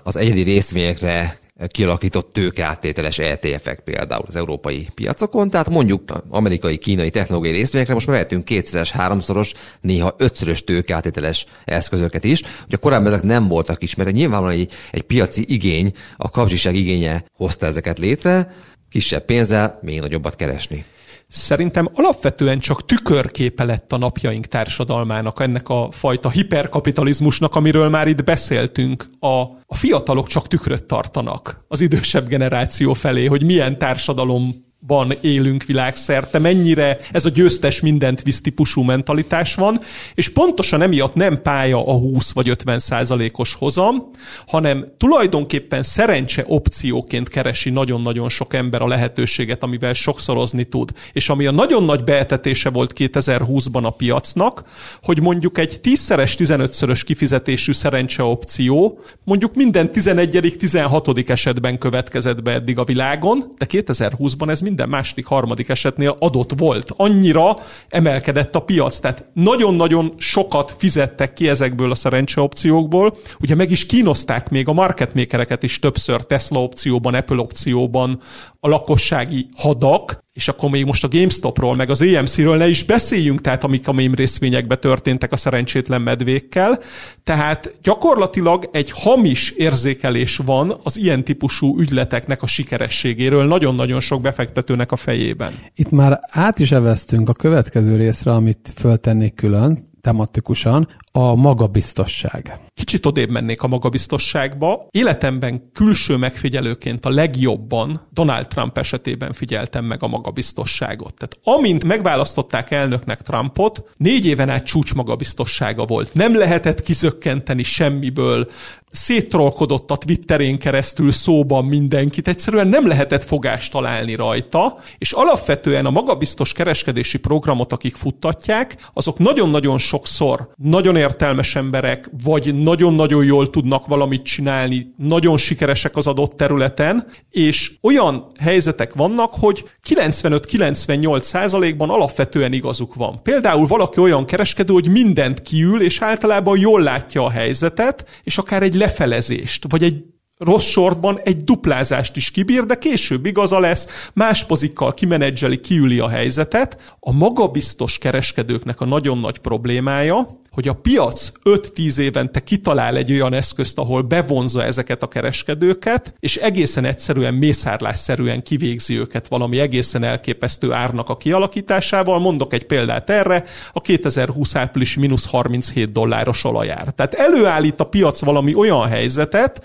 az 0.03 0.17
egyedi 0.17 0.43
részvényekre 0.43 1.39
kialakított 1.69 2.33
tőkeáttételes 2.33 3.19
ETF-ek 3.19 3.81
például 3.81 4.25
az 4.27 4.37
európai 4.37 4.89
piacokon, 4.95 5.51
tehát 5.51 5.71
mondjuk 5.71 6.23
amerikai, 6.29 6.79
kínai 6.79 7.11
technológiai 7.11 7.55
részvényekre 7.55 7.95
most 7.95 8.07
mehetünk 8.07 8.45
kétszeres, 8.45 8.91
háromszoros, 8.91 9.53
néha 9.81 10.15
ötszörös 10.19 10.65
tőkeáttételes 10.65 11.47
eszközöket 11.65 12.25
is. 12.25 12.43
Ugye 12.67 12.77
korábban 12.77 13.07
ezek 13.07 13.23
nem 13.23 13.49
voltak 13.49 13.83
ismertek, 13.83 14.15
nyilvánvalóan 14.15 14.59
egy, 14.59 14.73
egy 14.91 15.03
piaci 15.03 15.45
igény, 15.49 15.93
a 16.17 16.31
kapzsiság 16.31 16.75
igénye 16.75 17.25
hozta 17.33 17.67
ezeket 17.67 17.99
létre, 17.99 18.53
kisebb 18.91 19.25
pénzzel 19.25 19.79
még 19.83 20.01
nagyobbat 20.01 20.35
keresni 20.35 20.85
szerintem 21.29 21.89
alapvetően 21.95 22.59
csak 22.59 22.85
tükörképe 22.85 23.65
lett 23.65 23.93
a 23.93 23.97
napjaink 23.97 24.47
társadalmának, 24.47 25.41
ennek 25.41 25.69
a 25.69 25.89
fajta 25.91 26.31
hiperkapitalizmusnak, 26.31 27.55
amiről 27.55 27.89
már 27.89 28.09
itt 28.09 28.25
beszéltünk. 28.25 29.07
A, 29.21 29.41
a 29.67 29.75
fiatalok 29.75 30.29
csak 30.29 30.49
tükröt 30.49 30.85
tartanak 30.85 31.65
az 31.69 31.81
idősebb 31.81 32.29
generáció 32.29 32.93
felé, 32.93 33.25
hogy 33.25 33.45
milyen 33.45 33.79
társadalom 33.79 34.66
ban 34.87 35.13
élünk 35.21 35.65
világszerte, 35.65 36.39
mennyire 36.39 36.99
ez 37.13 37.25
a 37.25 37.29
győztes 37.29 37.81
mindent 37.81 38.23
visz 38.23 38.41
típusú 38.41 38.83
mentalitás 38.83 39.55
van, 39.55 39.81
és 40.15 40.29
pontosan 40.29 40.83
emiatt 40.83 41.15
nem 41.15 41.43
pálya 41.43 41.87
a 41.87 41.93
20 41.93 42.33
vagy 42.33 42.49
50 42.49 42.79
százalékos 42.79 43.55
hozam, 43.55 44.11
hanem 44.47 44.93
tulajdonképpen 44.97 45.83
szerencse 45.83 46.45
opcióként 46.47 47.29
keresi 47.29 47.71
nagyon-nagyon 47.71 48.29
sok 48.29 48.55
ember 48.55 48.83
a 48.83 48.87
lehetőséget, 48.87 49.63
amivel 49.63 49.93
sokszorozni 49.93 50.65
tud. 50.65 50.91
És 51.13 51.29
ami 51.29 51.47
a 51.47 51.51
nagyon 51.51 51.85
nagy 51.85 52.05
beetetése 52.05 52.71
volt 52.71 52.93
2020-ban 52.95 53.83
a 53.83 53.91
piacnak, 53.91 54.65
hogy 55.03 55.21
mondjuk 55.21 55.59
egy 55.59 55.81
10-szeres, 55.83 56.35
15-szörös 56.39 57.03
kifizetésű 57.05 57.73
szerencse 57.73 58.23
opció 58.23 59.01
mondjuk 59.25 59.55
minden 59.55 59.91
11 59.91 60.55
16 60.59 61.31
esetben 61.31 61.79
következett 61.79 62.43
be 62.43 62.53
eddig 62.53 62.79
a 62.79 62.85
világon, 62.85 63.45
de 63.59 63.67
2020-ban 63.69 64.49
ez 64.49 64.61
minden 64.77 64.99
második, 64.99 65.27
harmadik 65.27 65.69
esetnél 65.69 66.17
adott 66.19 66.51
volt. 66.57 66.93
Annyira 66.97 67.57
emelkedett 67.89 68.55
a 68.55 68.61
piac, 68.61 68.99
tehát 68.99 69.27
nagyon-nagyon 69.33 70.15
sokat 70.19 70.75
fizettek 70.79 71.33
ki 71.33 71.49
ezekből 71.49 71.91
a 71.91 71.95
szerencseopciókból. 71.95 73.15
Ugye 73.41 73.55
meg 73.55 73.71
is 73.71 73.87
kínozták 73.87 74.49
még 74.49 74.69
a 74.69 74.73
marketmakereket 74.73 75.63
is 75.63 75.79
többször 75.79 76.25
Tesla 76.25 76.63
opcióban, 76.63 77.15
Apple 77.15 77.41
opcióban 77.41 78.21
a 78.61 78.69
lakossági 78.69 79.49
hadak, 79.57 80.25
és 80.37 80.49
akkor 80.49 80.71
még 80.71 80.85
most 80.85 81.05
a 81.05 81.09
GameStopról, 81.09 81.75
meg 81.75 81.91
az 81.91 82.03
EMC-ről 82.03 82.57
ne 82.57 82.69
is 82.69 82.85
beszéljünk, 82.85 83.41
tehát 83.41 83.65
amik 83.65 83.89
a 83.89 83.93
mém 83.93 84.15
részvényekbe 84.15 84.77
történtek 84.77 85.33
a 85.33 85.37
szerencsétlen 85.37 86.03
medvékkel. 86.03 86.79
Tehát 87.25 87.75
gyakorlatilag 87.83 88.69
egy 88.73 88.91
hamis 88.91 89.51
érzékelés 89.51 90.37
van 90.37 90.81
az 90.83 90.97
ilyen 90.97 91.25
típusú 91.25 91.79
ügyleteknek 91.79 92.43
a 92.43 92.47
sikerességéről 92.47 93.47
nagyon-nagyon 93.47 94.01
sok 94.01 94.21
befektetőnek 94.21 94.93
a 94.93 94.97
fejében. 94.97 95.53
Itt 95.75 95.91
már 95.91 96.21
át 96.31 96.59
is 96.59 96.73
eveztünk 96.73 97.29
a 97.29 97.33
következő 97.33 97.97
részre, 97.97 98.33
amit 98.33 98.73
föltennék 98.75 99.35
külön, 99.35 99.79
tematikusan, 100.01 100.89
a 101.19 101.35
magabiztosság. 101.35 102.61
Kicsit 102.75 103.07
odébb 103.07 103.31
mennék 103.31 103.63
a 103.63 103.67
magabiztosságba. 103.67 104.87
Életemben 104.91 105.71
külső 105.73 106.17
megfigyelőként 106.17 107.07
a 107.07 107.11
legjobban 107.11 108.07
Donald 108.13 108.49
Trump 108.49 108.79
esetében 108.79 109.33
figyeltem 109.33 109.85
meg 109.85 110.03
a 110.03 110.07
magabiztosságot. 110.07 111.15
Tehát 111.15 111.59
amint 111.59 111.85
megválasztották 111.85 112.71
elnöknek 112.71 113.23
Trumpot, 113.23 113.83
négy 113.97 114.27
éven 114.27 114.49
át 114.49 114.65
csúcs 114.65 114.95
magabiztossága 114.95 115.85
volt. 115.85 116.15
Nem 116.15 116.37
lehetett 116.37 116.83
kizökkenteni 116.83 117.63
semmiből, 117.63 118.49
széttrolkodott 118.97 119.91
a 119.91 119.97
Twitterén 119.97 120.59
keresztül 120.59 121.11
szóban 121.11 121.65
mindenkit, 121.65 122.29
egyszerűen 122.29 122.69
nem 122.69 122.87
lehetett 122.87 123.25
fogást 123.25 123.73
találni 123.73 124.15
rajta, 124.15 124.79
és 124.99 125.13
alapvetően 125.13 125.87
a 125.87 125.91
magabiztos 125.91 126.53
kereskedési 126.53 127.19
programot, 127.19 127.73
akik 127.73 127.97
futtatják, 127.97 128.77
azok 128.93 129.19
nagyon-nagyon 129.19 129.79
sokszor 129.79 130.49
nagyon 130.57 130.97
értelmes 131.07 131.57
emberek, 131.57 132.11
vagy 132.25 132.55
nagyon-nagyon 132.55 133.25
jól 133.25 133.51
tudnak 133.51 133.87
valamit 133.87 134.23
csinálni, 134.23 134.95
nagyon 134.97 135.37
sikeresek 135.37 135.97
az 135.97 136.07
adott 136.07 136.37
területen, 136.37 137.07
és 137.31 137.73
olyan 137.81 138.27
helyzetek 138.41 138.95
vannak, 138.95 139.33
hogy 139.33 139.65
95-98 139.89 141.21
százalékban 141.21 141.91
alapvetően 141.91 142.53
igazuk 142.53 142.95
van. 142.95 143.23
Például 143.23 143.67
valaki 143.67 144.01
olyan 144.01 144.27
kereskedő, 144.27 144.73
hogy 144.73 144.89
mindent 144.91 145.43
kiül, 145.43 145.83
és 145.83 146.01
általában 146.01 146.59
jól 146.59 146.81
látja 146.83 147.25
a 147.25 147.31
helyzetet, 147.31 148.21
és 148.23 148.39
akár 148.39 148.63
egy 148.63 148.75
lefelezést, 148.75 149.65
vagy 149.69 149.83
egy 149.83 150.05
rossz 150.39 150.65
sortban 150.65 151.21
egy 151.25 151.45
duplázást 151.45 152.17
is 152.17 152.31
kibír, 152.31 152.65
de 152.65 152.75
később 152.75 153.27
igaza 153.27 153.59
lesz, 153.59 154.09
más 154.15 154.45
pozikkal 154.45 154.95
kimenedzseli, 154.95 155.61
kiüli 155.61 155.99
a 155.99 156.09
helyzetet. 156.09 156.97
A 157.01 157.13
magabiztos 157.13 157.99
kereskedőknek 157.99 158.81
a 158.81 158.85
nagyon 158.85 159.19
nagy 159.19 159.39
problémája, 159.39 160.27
hogy 160.57 160.69
a 160.69 160.73
piac 160.73 161.33
5-10 161.45 161.99
évente 161.99 162.41
kitalál 162.41 162.97
egy 162.97 163.13
olyan 163.13 163.33
eszközt, 163.33 163.79
ahol 163.79 164.03
bevonza 164.03 164.65
ezeket 164.65 165.03
a 165.03 165.09
kereskedőket, 165.09 166.15
és 166.21 166.37
egészen 166.37 166.85
egyszerűen 166.85 167.35
mészárlásszerűen 167.35 168.43
kivégzi 168.43 168.99
őket 168.99 169.29
valami 169.29 169.59
egészen 169.59 170.03
elképesztő 170.03 170.73
árnak 170.73 171.09
a 171.09 171.17
kialakításával. 171.17 172.19
Mondok 172.19 172.53
egy 172.53 172.67
példát 172.67 173.11
erre, 173.11 173.45
a 173.73 173.81
2020 173.81 174.55
április 174.55 174.97
mínusz 174.97 175.27
37 175.27 175.93
dolláros 175.93 176.45
olajár. 176.45 176.91
Tehát 176.91 177.15
előállít 177.15 177.81
a 177.81 177.85
piac 177.85 178.21
valami 178.21 178.55
olyan 178.55 178.89
helyzetet, 178.89 179.65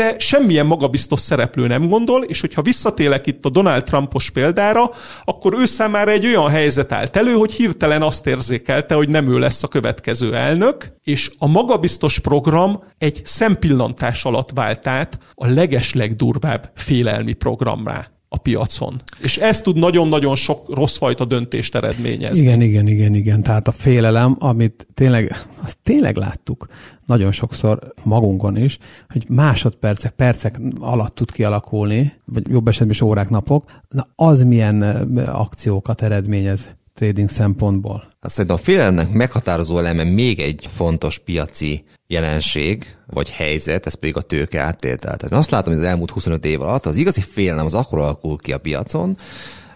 amire 0.00 0.18
semmilyen 0.18 0.66
magabiztos 0.66 1.20
szereplő 1.20 1.66
nem 1.66 1.88
gondol, 1.88 2.24
és 2.24 2.40
hogyha 2.40 2.62
visszatélek 2.62 3.26
itt 3.26 3.44
a 3.44 3.48
Donald 3.48 3.82
Trumpos 3.82 4.30
példára, 4.30 4.90
akkor 5.24 5.54
ő 5.58 5.64
számára 5.64 6.10
egy 6.10 6.26
olyan 6.26 6.48
helyzet 6.48 6.92
állt 6.92 7.16
elő, 7.16 7.32
hogy 7.32 7.52
hirtelen 7.52 8.02
azt 8.02 8.26
érzékelte, 8.26 8.94
hogy 8.94 9.08
nem 9.08 9.28
ő 9.28 9.38
lesz 9.38 9.62
a 9.62 9.68
következő 9.68 10.34
elnök, 10.34 10.92
és 11.02 11.30
a 11.38 11.46
magabiztos 11.46 12.18
program 12.18 12.82
egy 12.98 13.20
szempillantás 13.24 14.24
alatt 14.24 14.50
vált 14.54 14.86
át 14.86 15.18
a 15.34 15.46
legeslegdurvább 15.46 16.70
félelmi 16.74 17.32
programrá. 17.32 18.19
A 18.32 18.38
piacon. 18.38 19.00
És 19.22 19.38
ez 19.38 19.60
tud 19.60 19.76
nagyon-nagyon 19.76 20.36
sok 20.36 20.74
rosszfajta 20.74 21.24
döntést 21.24 21.74
eredményezni. 21.74 22.40
Igen, 22.40 22.60
igen, 22.60 22.86
igen, 22.86 23.14
igen. 23.14 23.42
Tehát 23.42 23.68
a 23.68 23.72
félelem, 23.72 24.36
amit 24.38 24.86
tényleg, 24.94 25.46
azt 25.62 25.78
tényleg 25.82 26.16
láttuk 26.16 26.66
nagyon 27.06 27.32
sokszor 27.32 27.92
magunkon 28.02 28.56
is, 28.56 28.78
hogy 29.08 29.24
másodpercek, 29.28 30.12
percek 30.12 30.60
alatt 30.80 31.14
tud 31.14 31.30
kialakulni, 31.30 32.12
vagy 32.24 32.48
jobb 32.48 32.68
esetben 32.68 32.90
is 32.90 33.00
órák, 33.00 33.28
napok, 33.28 33.64
na 33.88 34.06
az 34.14 34.42
milyen 34.42 34.82
akciókat 35.26 36.02
eredményez 36.02 36.74
trading 37.00 37.28
szempontból. 37.30 38.08
Szerintem 38.20 38.56
a 38.56 38.64
félelemnek 38.64 39.10
meghatározó 39.10 39.78
eleme 39.78 40.04
még 40.04 40.40
egy 40.40 40.68
fontos 40.74 41.18
piaci 41.18 41.84
jelenség, 42.06 42.96
vagy 43.06 43.30
helyzet, 43.30 43.86
ez 43.86 43.94
pedig 43.94 44.16
a 44.16 44.20
tőke 44.20 44.60
áttétel. 44.60 45.16
Tehát 45.16 45.32
azt 45.32 45.50
látom, 45.50 45.72
hogy 45.72 45.82
az 45.82 45.88
elmúlt 45.88 46.10
25 46.10 46.44
év 46.44 46.60
alatt 46.62 46.86
az 46.86 46.96
igazi 46.96 47.20
félelem 47.20 47.64
az 47.64 47.74
akkor 47.74 47.98
alakul 47.98 48.38
ki 48.38 48.52
a 48.52 48.58
piacon, 48.58 49.14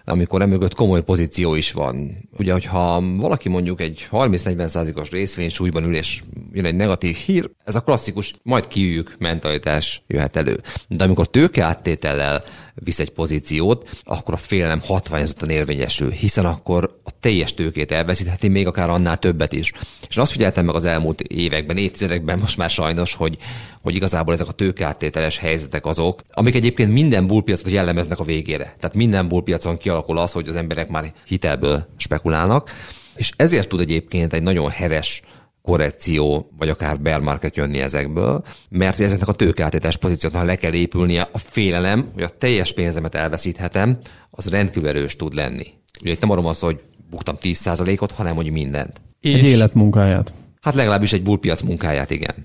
amikor 0.05 0.41
emögött 0.41 0.73
komoly 0.73 1.03
pozíció 1.03 1.55
is 1.55 1.71
van. 1.71 2.17
Ugye, 2.37 2.51
hogyha 2.51 3.03
valaki 3.17 3.49
mondjuk 3.49 3.81
egy 3.81 4.07
30-40 4.11 4.67
százalékos 4.67 5.09
részvény 5.09 5.49
súlyban 5.49 5.83
ül, 5.83 5.95
és 5.95 6.23
jön 6.51 6.65
egy 6.65 6.75
negatív 6.75 7.15
hír, 7.15 7.49
ez 7.63 7.75
a 7.75 7.81
klasszikus 7.81 8.33
majd 8.43 8.67
kiüljük 8.67 9.15
mentalitás 9.19 10.03
jöhet 10.07 10.35
elő. 10.35 10.57
De 10.87 11.03
amikor 11.03 11.29
tőke 11.29 11.63
áttétellel 11.63 12.43
visz 12.75 12.99
egy 12.99 13.09
pozíciót, 13.09 13.89
akkor 14.03 14.33
a 14.33 14.37
félelem 14.37 14.81
hatványozottan 14.83 15.49
érvényesül, 15.49 16.09
hiszen 16.09 16.45
akkor 16.45 16.99
a 17.03 17.09
teljes 17.19 17.53
tőkét 17.53 17.91
elveszítheti, 17.91 18.47
még 18.47 18.67
akár 18.67 18.89
annál 18.89 19.17
többet 19.17 19.53
is. 19.53 19.71
És 20.07 20.17
azt 20.17 20.31
figyeltem 20.31 20.65
meg 20.65 20.75
az 20.75 20.85
elmúlt 20.85 21.21
években, 21.21 21.77
évtizedekben 21.77 22.39
most 22.39 22.57
már 22.57 22.69
sajnos, 22.69 23.13
hogy, 23.13 23.37
hogy 23.85 23.95
igazából 23.95 24.33
ezek 24.33 24.47
a 24.47 24.51
tőkeáttételes 24.51 25.37
helyzetek 25.37 25.85
azok, 25.85 26.21
amik 26.33 26.55
egyébként 26.55 26.91
minden 26.91 27.27
bullpiacot 27.27 27.69
jellemeznek 27.71 28.19
a 28.19 28.23
végére. 28.23 28.63
Tehát 28.63 28.95
minden 28.95 29.27
bullpiacon 29.27 29.77
kialakul 29.77 30.17
az, 30.17 30.31
hogy 30.31 30.47
az 30.47 30.55
emberek 30.55 30.89
már 30.89 31.13
hitelből 31.25 31.85
spekulálnak, 31.97 32.69
és 33.15 33.31
ezért 33.35 33.69
tud 33.69 33.79
egyébként 33.79 34.33
egy 34.33 34.43
nagyon 34.43 34.69
heves 34.69 35.21
korrekció, 35.61 36.49
vagy 36.57 36.69
akár 36.69 36.99
bear 36.99 37.21
market 37.21 37.57
jönni 37.57 37.79
ezekből, 37.79 38.43
mert 38.69 38.95
hogy 38.95 39.05
ezeknek 39.05 39.27
a 39.27 39.33
tőkeátétes 39.33 39.97
pozícióknak 39.97 40.45
le 40.45 40.55
kell 40.55 40.73
épülnie 40.73 41.29
a 41.31 41.37
félelem, 41.37 42.09
hogy 42.13 42.23
a 42.23 42.37
teljes 42.37 42.73
pénzemet 42.73 43.15
elveszíthetem, 43.15 43.97
az 44.29 44.49
rendkívül 44.49 44.89
erős 44.89 45.15
tud 45.15 45.33
lenni. 45.33 45.65
Ugye 46.01 46.11
itt 46.11 46.21
nem 46.21 46.29
arról 46.29 46.47
az, 46.47 46.59
hogy 46.59 46.79
buktam 47.09 47.37
10%-ot, 47.41 48.11
hanem 48.11 48.35
hogy 48.35 48.51
mindent. 48.51 49.01
És 49.19 49.33
egy 49.33 49.43
életmunkáját. 49.43 50.33
Hát 50.61 50.73
legalábbis 50.75 51.13
egy 51.13 51.23
bullpiac 51.23 51.61
munkáját, 51.61 52.09
igen. 52.09 52.35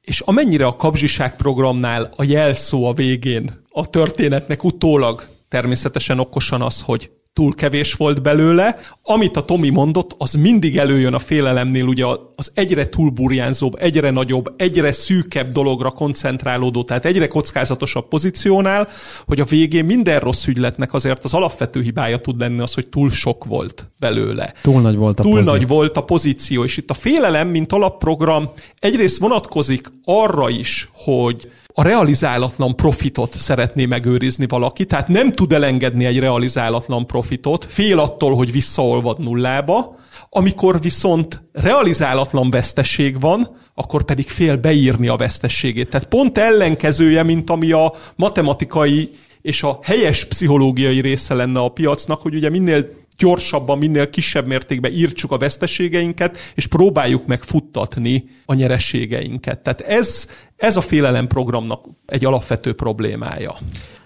És 0.00 0.20
amennyire 0.20 0.66
a 0.66 0.76
kapzsiság 0.76 1.36
programnál 1.36 2.10
a 2.16 2.24
jelszó 2.24 2.84
a 2.84 2.92
végén 2.92 3.50
a 3.70 3.90
történetnek 3.90 4.64
utólag 4.64 5.28
természetesen 5.48 6.18
okosan 6.18 6.62
az, 6.62 6.80
hogy 6.80 7.10
túl 7.32 7.54
kevés 7.54 7.94
volt 7.94 8.22
belőle. 8.22 8.78
Amit 9.02 9.36
a 9.36 9.44
Tomi 9.44 9.68
mondott, 9.68 10.14
az 10.18 10.32
mindig 10.32 10.76
előjön 10.76 11.14
a 11.14 11.18
félelemnél, 11.18 11.84
ugye 11.84 12.04
az 12.36 12.50
egyre 12.54 12.88
túlburjánzóbb, 12.88 13.76
egyre 13.78 14.10
nagyobb, 14.10 14.54
egyre 14.56 14.92
szűkebb 14.92 15.52
dologra 15.52 15.90
koncentrálódó, 15.90 16.84
tehát 16.84 17.04
egyre 17.04 17.26
kockázatosabb 17.26 18.08
pozíciónál, 18.08 18.88
hogy 19.26 19.40
a 19.40 19.44
végén 19.44 19.84
minden 19.84 20.20
rossz 20.20 20.46
ügyletnek 20.46 20.92
azért 20.92 21.24
az 21.24 21.34
alapvető 21.34 21.82
hibája 21.82 22.18
tud 22.18 22.40
lenni 22.40 22.60
az, 22.60 22.74
hogy 22.74 22.88
túl 22.88 23.10
sok 23.10 23.44
volt 23.44 23.90
belőle. 23.98 24.52
Túl 24.62 24.80
nagy 24.80 24.96
volt 24.96 25.18
a 25.18 25.22
Túl 25.22 25.32
pozíció. 25.32 25.52
nagy 25.52 25.66
volt 25.66 25.96
a 25.96 26.00
pozíció, 26.02 26.64
és 26.64 26.76
itt 26.76 26.90
a 26.90 26.94
félelem, 26.94 27.48
mint 27.48 27.72
alapprogram 27.72 28.50
egyrészt 28.78 29.18
vonatkozik 29.18 29.86
arra 30.04 30.48
is, 30.48 30.88
hogy 30.92 31.50
a 31.80 31.82
realizálatlan 31.82 32.76
profitot 32.76 33.36
szeretné 33.36 33.84
megőrizni 33.86 34.46
valaki, 34.48 34.86
tehát 34.86 35.08
nem 35.08 35.32
tud 35.32 35.52
elengedni 35.52 36.04
egy 36.04 36.18
realizálatlan 36.18 37.06
profitot, 37.06 37.64
fél 37.68 37.98
attól, 37.98 38.34
hogy 38.34 38.52
visszaolvad 38.52 39.20
nullába, 39.20 39.98
amikor 40.28 40.80
viszont 40.80 41.42
realizálatlan 41.52 42.50
veszteség 42.50 43.20
van, 43.20 43.56
akkor 43.74 44.04
pedig 44.04 44.28
fél 44.28 44.56
beírni 44.56 45.08
a 45.08 45.16
vesztességét. 45.16 45.90
Tehát 45.90 46.08
pont 46.08 46.38
ellenkezője, 46.38 47.22
mint 47.22 47.50
ami 47.50 47.72
a 47.72 47.94
matematikai 48.16 49.10
és 49.42 49.62
a 49.62 49.78
helyes 49.82 50.24
pszichológiai 50.24 51.00
része 51.00 51.34
lenne 51.34 51.60
a 51.60 51.68
piacnak, 51.68 52.20
hogy 52.22 52.34
ugye 52.34 52.50
minél 52.50 52.88
gyorsabban, 53.20 53.78
minél 53.78 54.10
kisebb 54.10 54.46
mértékben 54.46 54.92
írtsuk 54.92 55.32
a 55.32 55.38
veszteségeinket, 55.38 56.38
és 56.54 56.66
próbáljuk 56.66 57.26
meg 57.26 57.42
futtatni 57.42 58.24
a 58.44 58.54
nyerességeinket. 58.54 59.58
Tehát 59.58 59.80
ez, 59.80 60.26
ez 60.56 60.76
a 60.76 60.80
félelem 60.80 61.26
programnak 61.26 61.84
egy 62.06 62.24
alapvető 62.24 62.72
problémája. 62.72 63.56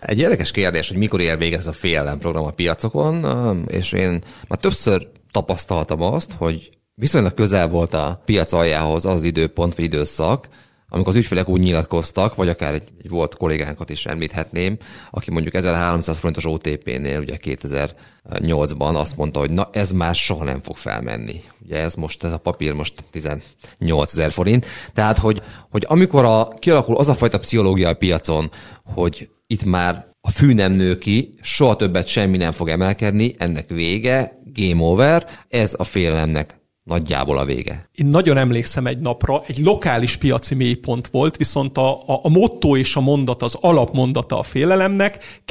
Egy 0.01 0.19
érdekes 0.19 0.51
kérdés, 0.51 0.89
hogy 0.89 0.97
mikor 0.97 1.21
ér 1.21 1.39
véget 1.39 1.59
ez 1.59 1.67
a 1.67 1.73
félelem 1.73 2.19
program 2.19 2.45
a 2.45 2.51
piacokon, 2.51 3.25
és 3.69 3.93
én 3.93 4.23
már 4.49 4.59
többször 4.59 5.09
tapasztaltam 5.31 6.03
azt, 6.03 6.33
hogy 6.33 6.71
viszonylag 6.95 7.35
közel 7.35 7.69
volt 7.69 7.95
a 7.95 8.23
piac 8.25 8.53
aljához 8.53 9.07
az 9.07 9.25
időpont 9.25 9.75
vagy 9.75 9.85
időszak, 9.85 10.49
amikor 10.95 11.13
az 11.13 11.19
ügyfelek 11.19 11.49
úgy 11.49 11.61
nyilatkoztak, 11.61 12.35
vagy 12.35 12.49
akár 12.49 12.75
egy, 12.75 12.89
egy 13.03 13.09
volt 13.09 13.37
kollégánkat 13.37 13.91
is 13.91 14.07
említhetném, 14.07 14.77
aki 15.11 15.31
mondjuk 15.31 15.55
1300 15.55 16.19
forintos 16.19 16.45
OTP-nél 16.47 17.21
ugye 17.21 17.37
2008-ban 17.43 18.95
azt 18.95 19.17
mondta, 19.17 19.39
hogy 19.39 19.51
na 19.51 19.69
ez 19.73 19.93
már 19.93 20.15
soha 20.15 20.45
nem 20.45 20.61
fog 20.63 20.77
felmenni. 20.77 21.41
Ugye 21.65 21.77
ez 21.77 21.95
most, 21.95 22.25
ez 22.25 22.33
a 22.33 22.39
papír 22.39 22.73
most 22.73 23.05
18 23.11 24.13
ezer 24.13 24.31
forint. 24.31 24.67
Tehát, 24.93 25.19
hogy, 25.19 25.43
hogy 25.71 25.85
amikor 25.89 26.25
a, 26.25 26.49
kialakul 26.59 26.97
az 26.97 27.09
a 27.09 27.15
fajta 27.15 27.39
pszichológia 27.39 27.89
a 27.89 27.95
piacon, 27.95 28.51
hogy 28.85 29.29
itt 29.47 29.65
már 29.65 30.07
a 30.21 30.31
fű 30.31 30.53
nem 30.53 30.73
nő 30.73 30.99
ki, 30.99 31.35
soha 31.41 31.77
többet 31.77 32.07
semmi 32.07 32.37
nem 32.37 32.53
fog 32.53 32.69
emelkedni, 32.69 33.35
ennek 33.39 33.69
vége, 33.69 34.41
game 34.53 34.83
over, 34.83 35.27
ez 35.49 35.75
a 35.79 35.85
félelemnek 35.85 36.63
nagyjából 36.85 37.39
a 37.39 37.45
vége. 37.45 37.89
Én 37.95 38.07
nagyon 38.07 38.37
emlékszem 38.37 38.87
egy 38.87 38.99
napra, 38.99 39.43
egy 39.47 39.59
lokális 39.59 40.17
piaci 40.17 40.55
mélypont 40.55 41.07
volt, 41.07 41.37
viszont 41.37 41.79
a, 41.79 41.93
a, 41.93 42.21
a 42.23 42.29
motto 42.29 42.77
és 42.77 42.97
a 42.97 43.01
mondat, 43.01 43.43
az 43.43 43.57
alapmondata 43.61 44.39
a 44.39 44.43
félelemnek 44.43 45.43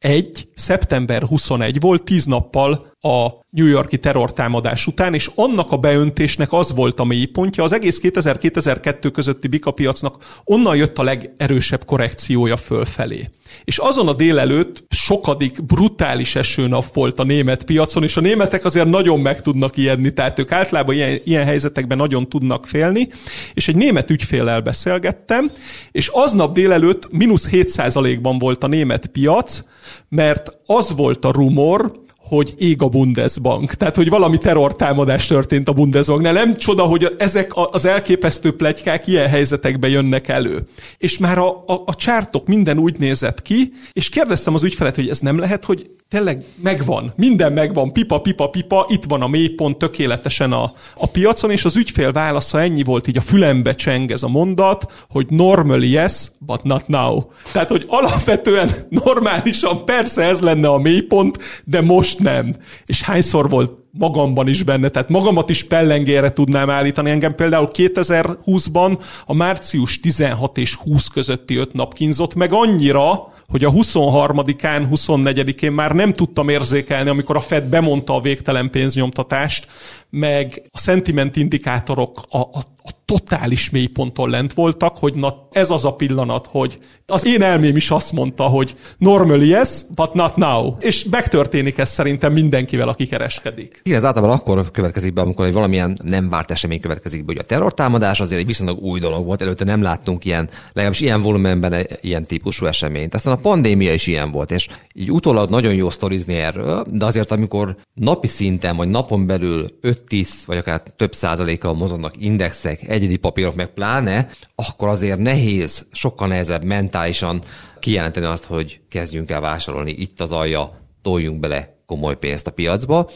2001. 0.00 0.48
szeptember 0.54 1.22
21 1.22 1.80
volt, 1.80 2.02
tíz 2.02 2.24
nappal 2.24 2.94
a 3.00 3.28
New 3.50 3.66
Yorki 3.66 3.98
terrortámadás 3.98 4.86
után, 4.86 5.14
és 5.14 5.30
annak 5.34 5.72
a 5.72 5.76
beöntésnek 5.76 6.52
az 6.52 6.74
volt 6.74 7.00
a 7.00 7.04
mélypontja, 7.04 7.64
az 7.64 7.72
egész 7.72 8.00
2000-2002 8.02 9.10
közötti 9.12 9.48
bika 9.48 9.70
piacnak 9.70 10.40
onnan 10.44 10.76
jött 10.76 10.98
a 10.98 11.02
legerősebb 11.02 11.84
korrekciója 11.84 12.56
fölfelé. 12.56 13.28
És 13.64 13.78
azon 13.78 14.08
a 14.08 14.12
délelőtt 14.12 14.84
sokadik 14.88 15.64
brutális 15.64 16.36
esőnap 16.36 16.92
volt 16.92 17.20
a 17.20 17.24
német 17.24 17.64
piacon, 17.64 18.02
és 18.02 18.16
a 18.16 18.20
németek 18.20 18.64
azért 18.64 18.90
nagyon 18.90 19.20
meg 19.20 19.42
tudnak 19.42 19.76
ijedni, 19.76 20.12
tehát 20.12 20.38
ők 20.38 20.52
általában 20.52 20.94
ilyen, 20.94 21.20
ilyen 21.24 21.44
helyzetekben 21.44 21.96
nagyon 21.96 22.28
tudnak 22.28 22.66
félni, 22.66 23.08
és 23.54 23.68
egy 23.68 23.76
német 23.76 24.10
ügyféllel 24.10 24.60
beszélgettem, 24.60 25.50
és 25.92 26.08
aznap 26.08 26.54
délelőtt 26.54 27.12
mínusz 27.12 27.48
7%-ban 27.50 28.38
volt 28.38 28.64
a 28.64 28.66
német 28.66 29.06
piac, 29.06 29.62
mert 30.08 30.58
az 30.66 30.94
volt 30.96 31.24
a 31.24 31.30
rumor, 31.30 31.92
hogy 32.30 32.54
ég 32.58 32.82
a 32.82 32.88
Bundesbank. 32.88 33.74
Tehát, 33.74 33.96
hogy 33.96 34.08
valami 34.08 34.38
terrortámadás 34.38 35.26
történt 35.26 35.68
a 35.68 35.72
Bundesbanknál. 35.72 36.32
Nem 36.32 36.56
csoda, 36.56 36.82
hogy 36.82 37.14
ezek 37.18 37.50
az 37.54 37.84
elképesztő 37.84 38.56
plegykák 38.56 39.06
ilyen 39.06 39.28
helyzetekben 39.28 39.90
jönnek 39.90 40.28
elő. 40.28 40.62
És 40.98 41.18
már 41.18 41.38
a, 41.38 41.64
a, 41.66 41.82
a 41.86 41.94
csártok 41.94 42.46
minden 42.46 42.78
úgy 42.78 42.98
nézett 42.98 43.42
ki, 43.42 43.72
és 43.92 44.08
kérdeztem 44.08 44.54
az 44.54 44.62
ügyfelet, 44.62 44.94
hogy 44.94 45.08
ez 45.08 45.18
nem 45.18 45.38
lehet, 45.38 45.64
hogy 45.64 45.90
tényleg 46.10 46.44
megvan, 46.62 47.12
minden 47.16 47.52
megvan, 47.52 47.92
pipa, 47.92 48.20
pipa, 48.20 48.48
pipa, 48.48 48.86
itt 48.88 49.04
van 49.04 49.22
a 49.22 49.26
mélypont 49.26 49.78
tökéletesen 49.78 50.52
a, 50.52 50.72
a 50.94 51.06
piacon, 51.06 51.50
és 51.50 51.64
az 51.64 51.76
ügyfél 51.76 52.12
válasza 52.12 52.60
ennyi 52.60 52.82
volt, 52.82 53.06
így 53.06 53.16
a 53.16 53.20
fülembe 53.20 53.74
cseng 53.74 54.10
ez 54.10 54.22
a 54.22 54.28
mondat, 54.28 54.92
hogy 55.08 55.26
normally 55.28 55.90
yes, 55.90 56.30
but 56.38 56.62
not 56.62 56.88
now. 56.88 57.22
Tehát, 57.52 57.68
hogy 57.68 57.84
alapvetően 57.88 58.70
normálisan 58.88 59.84
persze 59.84 60.22
ez 60.22 60.40
lenne 60.40 60.68
a 60.68 60.78
mélypont, 60.78 61.38
de 61.64 61.80
most 61.80 62.18
nem. 62.18 62.56
És 62.86 63.02
hányszor 63.02 63.48
volt 63.48 63.79
magamban 63.92 64.48
is 64.48 64.62
benne, 64.62 64.88
tehát 64.88 65.08
magamat 65.08 65.50
is 65.50 65.64
pellengére 65.64 66.30
tudnám 66.30 66.70
állítani. 66.70 67.10
Engem 67.10 67.34
például 67.34 67.68
2020-ban 67.72 68.98
a 69.26 69.34
március 69.34 70.00
16 70.00 70.58
és 70.58 70.74
20 70.74 71.06
közötti 71.06 71.56
öt 71.56 71.72
nap 71.72 71.94
kínzott 71.94 72.34
meg 72.34 72.52
annyira, 72.52 73.32
hogy 73.46 73.64
a 73.64 73.70
23-án, 73.70 74.86
24-én 74.90 75.72
már 75.72 75.92
nem 75.92 76.12
tudtam 76.12 76.48
érzékelni, 76.48 77.10
amikor 77.10 77.36
a 77.36 77.40
Fed 77.40 77.64
bemondta 77.64 78.14
a 78.14 78.20
végtelen 78.20 78.70
pénznyomtatást, 78.70 79.66
meg 80.10 80.62
a 80.70 80.78
sentiment 80.78 81.36
indikátorok, 81.36 82.18
a, 82.28 82.38
a, 82.38 82.62
a 82.82 82.90
totális 83.04 83.70
mélyponton 83.70 84.30
lent 84.30 84.52
voltak, 84.52 84.96
hogy 84.96 85.14
na 85.14 85.48
ez 85.52 85.70
az 85.70 85.84
a 85.84 85.92
pillanat, 85.92 86.46
hogy 86.50 86.78
az 87.06 87.26
én 87.26 87.42
elmém 87.42 87.76
is 87.76 87.90
azt 87.90 88.12
mondta, 88.12 88.42
hogy 88.42 88.74
normally 88.98 89.46
yes, 89.46 89.80
but 89.94 90.14
not 90.14 90.36
now. 90.36 90.76
És 90.80 91.04
megtörténik 91.04 91.78
ez 91.78 91.88
szerintem 91.88 92.32
mindenkivel, 92.32 92.88
aki 92.88 93.06
kereskedik. 93.06 93.80
Igen, 93.82 93.98
ez 93.98 94.04
általában 94.04 94.36
akkor 94.36 94.70
következik 94.70 95.12
be, 95.12 95.20
amikor 95.20 95.46
egy 95.46 95.52
valamilyen 95.52 95.98
nem 96.02 96.28
várt 96.28 96.50
esemény 96.50 96.80
következik 96.80 97.24
be, 97.24 97.32
hogy 97.32 97.40
a 97.40 97.46
terrortámadás 97.46 98.20
azért 98.20 98.40
egy 98.40 98.46
viszonylag 98.46 98.78
új 98.78 99.00
dolog 99.00 99.24
volt, 99.24 99.42
előtte 99.42 99.64
nem 99.64 99.82
láttunk 99.82 100.24
ilyen, 100.24 100.48
legalábbis 100.72 101.00
ilyen 101.00 101.22
volumenben 101.22 101.86
ilyen 102.00 102.24
típusú 102.24 102.66
eseményt. 102.66 103.14
Aztán 103.14 103.32
a 103.32 103.40
pandémia 103.40 103.92
is 103.92 104.06
ilyen 104.06 104.30
volt, 104.30 104.50
és 104.50 104.68
így 104.92 105.10
utólag 105.12 105.50
nagyon 105.50 105.74
jó 105.74 105.90
sztorizni 105.90 106.34
erről, 106.34 106.86
de 106.90 107.04
azért 107.04 107.30
amikor 107.30 107.76
napi 107.94 108.26
szinten, 108.26 108.76
vagy 108.76 108.88
napon 108.88 109.26
belül 109.26 109.78
5-10, 110.08 110.28
vagy 110.46 110.56
akár 110.56 110.82
több 110.96 111.14
százalékkal 111.14 111.74
mozognak 111.74 112.14
indexek, 112.18 112.88
egyedi 112.88 113.16
papírok, 113.16 113.54
meg 113.54 113.72
pláne, 113.72 114.28
akkor 114.54 114.88
azért 114.88 115.18
nehéz, 115.18 115.86
sokkal 115.92 116.28
nehezebb 116.28 116.64
mentálisan 116.64 117.42
kijelenteni 117.78 118.26
azt, 118.26 118.44
hogy 118.44 118.80
kezdjünk 118.88 119.30
el 119.30 119.40
vásárolni, 119.40 119.90
itt 119.90 120.20
az 120.20 120.32
alja, 120.32 120.78
toljunk 121.02 121.40
bele 121.40 121.78
komoly 121.86 122.18
pénzt 122.18 122.46
a 122.46 122.50
piacba. 122.52 123.10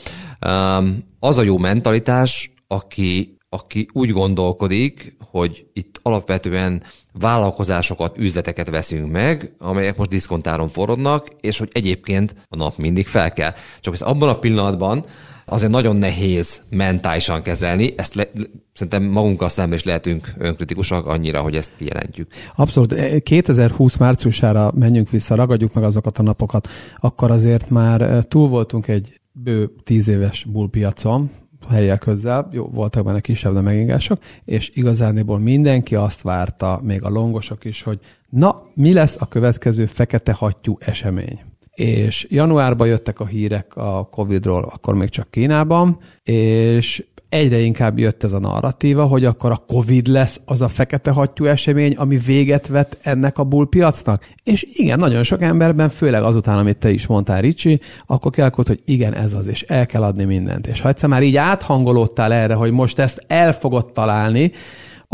Az 1.19 1.39
a 1.39 1.43
jó 1.43 1.59
mentalitás, 1.59 2.53
aki, 2.67 3.37
aki 3.49 3.89
úgy 3.93 4.11
gondolkodik, 4.11 5.17
hogy 5.31 5.67
itt 5.73 6.01
alapvetően 6.03 6.83
vállalkozásokat, 7.13 8.19
üzleteket 8.19 8.71
veszünk 8.71 9.11
meg, 9.11 9.55
amelyek 9.59 9.97
most 9.97 10.11
diszkontáron 10.11 10.69
forrodnak, 10.69 11.29
és 11.41 11.59
hogy 11.59 11.71
egyébként 11.73 12.35
a 12.49 12.57
nap 12.57 12.77
mindig 12.77 13.07
fel 13.07 13.33
kell. 13.33 13.53
Csak 13.81 13.95
ez 13.95 14.01
abban 14.01 14.29
a 14.29 14.39
pillanatban, 14.39 15.07
azért 15.47 15.73
nagyon 15.73 15.97
nehéz 15.97 16.63
mentálisan 16.69 17.43
kezelni. 17.43 17.95
Ezt 17.97 18.15
le, 18.15 18.29
szerintem 18.73 19.03
magunkkal 19.03 19.49
szemben 19.49 19.79
is 19.79 19.85
lehetünk 19.85 20.33
önkritikusak 20.39 21.07
annyira, 21.07 21.41
hogy 21.41 21.57
ezt 21.57 21.73
kijelentjük. 21.77 22.31
Abszolút. 22.55 23.23
2020 23.23 23.97
márciusára 23.97 24.73
menjünk 24.75 25.11
vissza, 25.11 25.35
ragadjuk 25.35 25.75
meg 25.75 25.85
azokat 25.85 26.19
a 26.19 26.23
napokat, 26.23 26.69
akkor 26.97 27.31
azért 27.31 27.71
már 27.71 28.03
eh, 28.03 28.23
túl 28.23 28.49
voltunk 28.49 28.89
egy 28.89 29.21
bő 29.33 29.71
tíz 29.85 30.09
éves 30.09 30.45
bullpiacon, 30.45 31.31
helyek 31.69 31.99
közel, 31.99 32.49
jó, 32.53 32.67
voltak 32.67 33.05
benne 33.05 33.21
kisebb 33.21 33.63
megingások, 33.63 34.19
és 34.45 34.71
igazániból 34.75 35.39
mindenki 35.39 35.95
azt 35.95 36.23
várta, 36.23 36.81
még 36.83 37.03
a 37.03 37.09
longosok 37.09 37.65
is, 37.65 37.83
hogy 37.83 37.99
na, 38.31 38.63
mi 38.75 38.93
lesz 38.93 39.17
a 39.21 39.29
következő 39.29 39.87
fekete 39.87 40.33
hattyú 40.33 40.77
esemény 40.81 41.41
és 41.75 42.27
januárban 42.31 42.87
jöttek 42.87 43.21
a 43.21 43.27
hírek 43.27 43.77
a 43.77 44.09
Covid-ról, 44.11 44.71
akkor 44.75 44.95
még 44.95 45.09
csak 45.09 45.31
Kínában, 45.31 45.99
és 46.23 47.05
egyre 47.35 47.59
inkább 47.59 47.99
jött 47.99 48.23
ez 48.23 48.33
a 48.33 48.39
narratíva, 48.39 49.05
hogy 49.05 49.25
akkor 49.25 49.51
a 49.51 49.65
Covid 49.67 50.07
lesz 50.07 50.41
az 50.45 50.61
a 50.61 50.69
fekete 50.69 51.11
hattyú 51.11 51.45
esemény, 51.45 51.95
ami 51.95 52.17
véget 52.17 52.67
vet 52.67 52.99
ennek 53.03 53.39
a 53.39 53.45
bullpiacnak. 53.45 54.29
És 54.43 54.67
igen, 54.73 54.99
nagyon 54.99 55.23
sok 55.23 55.43
emberben, 55.43 55.89
főleg 55.89 56.23
azután, 56.23 56.59
amit 56.59 56.77
te 56.77 56.91
is 56.91 57.07
mondtál, 57.07 57.41
Ricsi, 57.41 57.81
akkor 58.07 58.31
kialakult, 58.31 58.67
hogy 58.67 58.83
igen, 58.85 59.15
ez 59.15 59.33
az, 59.33 59.47
és 59.47 59.63
el 59.63 59.87
kell 59.87 60.03
adni 60.03 60.25
mindent. 60.25 60.67
És 60.67 60.81
ha 60.81 60.89
egyszer 60.89 61.09
már 61.09 61.23
így 61.23 61.37
áthangolódtál 61.37 62.33
erre, 62.33 62.55
hogy 62.55 62.71
most 62.71 62.99
ezt 62.99 63.25
el 63.27 63.53
fogod 63.53 63.93
találni, 63.93 64.53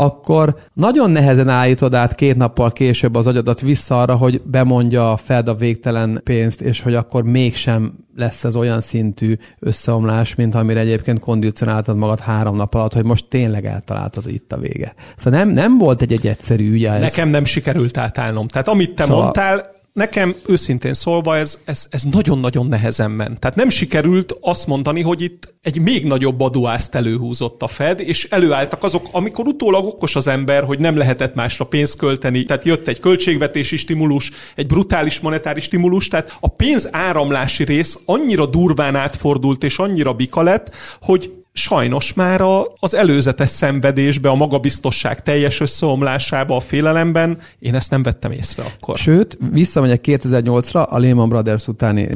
akkor 0.01 0.55
nagyon 0.73 1.11
nehezen 1.11 1.49
állítod 1.49 1.93
át 1.93 2.15
két 2.15 2.35
nappal 2.35 2.71
később 2.71 3.15
az 3.15 3.27
agyadat 3.27 3.61
vissza 3.61 4.01
arra, 4.01 4.15
hogy 4.15 4.41
bemondja 4.41 5.11
a 5.11 5.17
Fed 5.17 5.47
a 5.47 5.55
végtelen 5.55 6.21
pénzt, 6.23 6.61
és 6.61 6.81
hogy 6.81 6.95
akkor 6.95 7.23
mégsem 7.23 7.93
lesz 8.15 8.43
ez 8.43 8.55
olyan 8.55 8.81
szintű 8.81 9.35
összeomlás, 9.59 10.35
mint 10.35 10.55
amire 10.55 10.79
egyébként 10.79 11.19
kondicionáltad 11.19 11.97
magad 11.97 12.19
három 12.19 12.55
nap 12.55 12.73
alatt, 12.73 12.93
hogy 12.93 13.05
most 13.05 13.25
tényleg 13.29 13.65
eltaláltad, 13.65 14.23
itt 14.27 14.51
a 14.51 14.57
vége. 14.57 14.93
Szóval 15.17 15.39
nem, 15.39 15.49
nem 15.49 15.77
volt 15.77 16.01
egy, 16.01 16.13
egy 16.13 16.27
egyszerű 16.27 16.71
ügy. 16.71 16.81
Nekem 16.81 17.29
nem 17.29 17.45
sikerült 17.45 17.97
átállnom. 17.97 18.47
Tehát 18.47 18.67
amit 18.67 18.95
te 18.95 19.03
szóval... 19.03 19.21
mondtál, 19.21 19.80
nekem 19.93 20.35
őszintén 20.47 20.93
szólva 20.93 21.37
ez, 21.37 21.59
ez, 21.65 21.87
ez 21.89 22.03
nagyon-nagyon 22.03 22.67
nehezen 22.67 23.11
ment. 23.11 23.39
Tehát 23.39 23.55
nem 23.55 23.69
sikerült 23.69 24.37
azt 24.41 24.67
mondani, 24.67 25.01
hogy 25.01 25.21
itt 25.21 25.53
egy 25.61 25.81
még 25.81 26.05
nagyobb 26.05 26.41
adóászt 26.41 26.95
előhúzott 26.95 27.61
a 27.61 27.67
Fed, 27.67 27.99
és 27.99 28.27
előálltak 28.29 28.83
azok, 28.83 29.07
amikor 29.11 29.47
utólag 29.47 29.85
okos 29.85 30.15
az 30.15 30.27
ember, 30.27 30.63
hogy 30.63 30.79
nem 30.79 30.97
lehetett 30.97 31.35
másra 31.35 31.65
pénzt 31.65 31.97
költeni, 31.97 32.43
tehát 32.43 32.65
jött 32.65 32.87
egy 32.87 32.99
költségvetési 32.99 33.77
stimulus, 33.77 34.31
egy 34.55 34.67
brutális 34.67 35.19
monetáris 35.19 35.63
stimulus, 35.63 36.07
tehát 36.07 36.37
a 36.39 36.47
pénz 36.47 36.89
áramlási 36.91 37.63
rész 37.63 37.99
annyira 38.05 38.45
durván 38.45 38.95
átfordult 38.95 39.63
és 39.63 39.77
annyira 39.77 40.13
bika 40.13 40.41
lett, 40.41 40.75
hogy 41.01 41.40
sajnos 41.53 42.13
már 42.13 42.41
a, 42.41 42.65
az 42.79 42.95
előzetes 42.95 43.49
szenvedésbe, 43.49 44.29
a 44.29 44.35
magabiztosság 44.35 45.23
teljes 45.23 45.59
összeomlásába, 45.59 46.55
a 46.55 46.59
félelemben 46.59 47.37
én 47.59 47.75
ezt 47.75 47.91
nem 47.91 48.03
vettem 48.03 48.31
észre 48.31 48.63
akkor. 48.63 48.97
Sőt, 48.97 49.37
visszamegyek 49.51 50.01
2008-ra, 50.07 50.89
a 50.89 50.99
Lehman 50.99 51.29
Brothers 51.29 51.67
utáni 51.67 52.09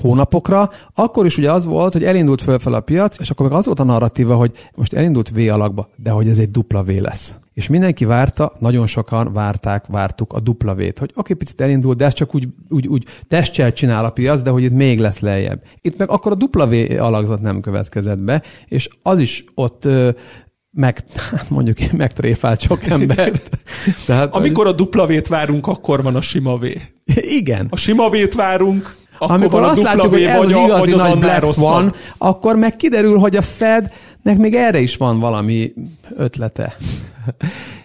hónapokra, 0.00 0.70
akkor 0.94 1.26
is 1.26 1.38
ugye 1.38 1.52
az 1.52 1.64
volt, 1.64 1.92
hogy 1.92 2.04
elindult 2.04 2.42
fölfel 2.42 2.74
a 2.74 2.80
piac, 2.80 3.18
és 3.18 3.30
akkor 3.30 3.48
meg 3.48 3.58
az 3.58 3.66
volt 3.66 3.80
a 3.80 3.84
narratíva, 3.84 4.34
hogy 4.36 4.52
most 4.74 4.92
elindult 4.92 5.28
V 5.28 5.38
alakba, 5.38 5.88
de 5.96 6.10
hogy 6.10 6.28
ez 6.28 6.38
egy 6.38 6.50
dupla 6.50 6.82
V 6.82 6.88
lesz. 6.88 7.34
És 7.54 7.68
mindenki 7.68 8.04
várta, 8.04 8.52
nagyon 8.58 8.86
sokan 8.86 9.32
várták, 9.32 9.86
vártuk 9.86 10.32
a 10.32 10.40
dupla 10.40 10.74
V-t, 10.74 10.98
hogy 10.98 11.10
oké, 11.14 11.34
picit 11.34 11.60
elindult, 11.60 11.98
de 11.98 12.04
ez 12.04 12.12
csak 12.12 12.34
úgy, 12.34 12.48
úgy, 12.68 12.86
úgy 12.86 13.04
testcsel 13.28 13.72
csinál 13.72 14.04
a 14.04 14.10
piac, 14.10 14.42
de 14.42 14.50
hogy 14.50 14.62
itt 14.62 14.72
még 14.72 14.98
lesz 14.98 15.20
lejjebb. 15.20 15.62
Itt 15.80 15.98
meg 15.98 16.10
akkor 16.10 16.32
a 16.32 16.34
dupla 16.34 16.68
V 16.68 16.72
alakzat 16.98 17.40
nem 17.40 17.60
következett 17.60 18.18
be, 18.18 18.42
és 18.66 18.88
az 19.02 19.18
is 19.18 19.44
ott 19.54 19.88
meg, 20.70 21.04
mondjuk 21.48 21.78
megtréfált 21.92 22.60
sok 22.60 22.84
embert. 22.84 23.58
Tehát, 24.06 24.34
Amikor 24.34 24.66
a 24.66 24.72
dupla 24.72 25.06
V-t 25.06 25.28
várunk, 25.28 25.66
akkor 25.66 26.02
van 26.02 26.16
a 26.16 26.20
sima 26.20 26.58
V. 26.58 26.64
Igen. 27.14 27.66
A 27.70 27.76
sima 27.76 28.08
V-t 28.08 28.34
várunk, 28.34 28.96
akkor 29.22 29.36
Amikor 29.36 29.62
azt 29.62 29.82
látjuk, 29.82 30.12
hogy 30.12 30.22
ez 30.22 30.40
az 30.40 30.50
igazi 30.50 30.90
nagy 30.90 31.18
Black 31.18 31.54
van, 31.54 31.94
akkor 32.18 32.56
meg 32.56 32.76
kiderül, 32.76 33.18
hogy 33.18 33.36
a 33.36 33.42
Fednek 33.42 34.36
még 34.36 34.54
erre 34.54 34.78
is 34.78 34.96
van 34.96 35.18
valami 35.18 35.72
ötlete. 36.16 36.76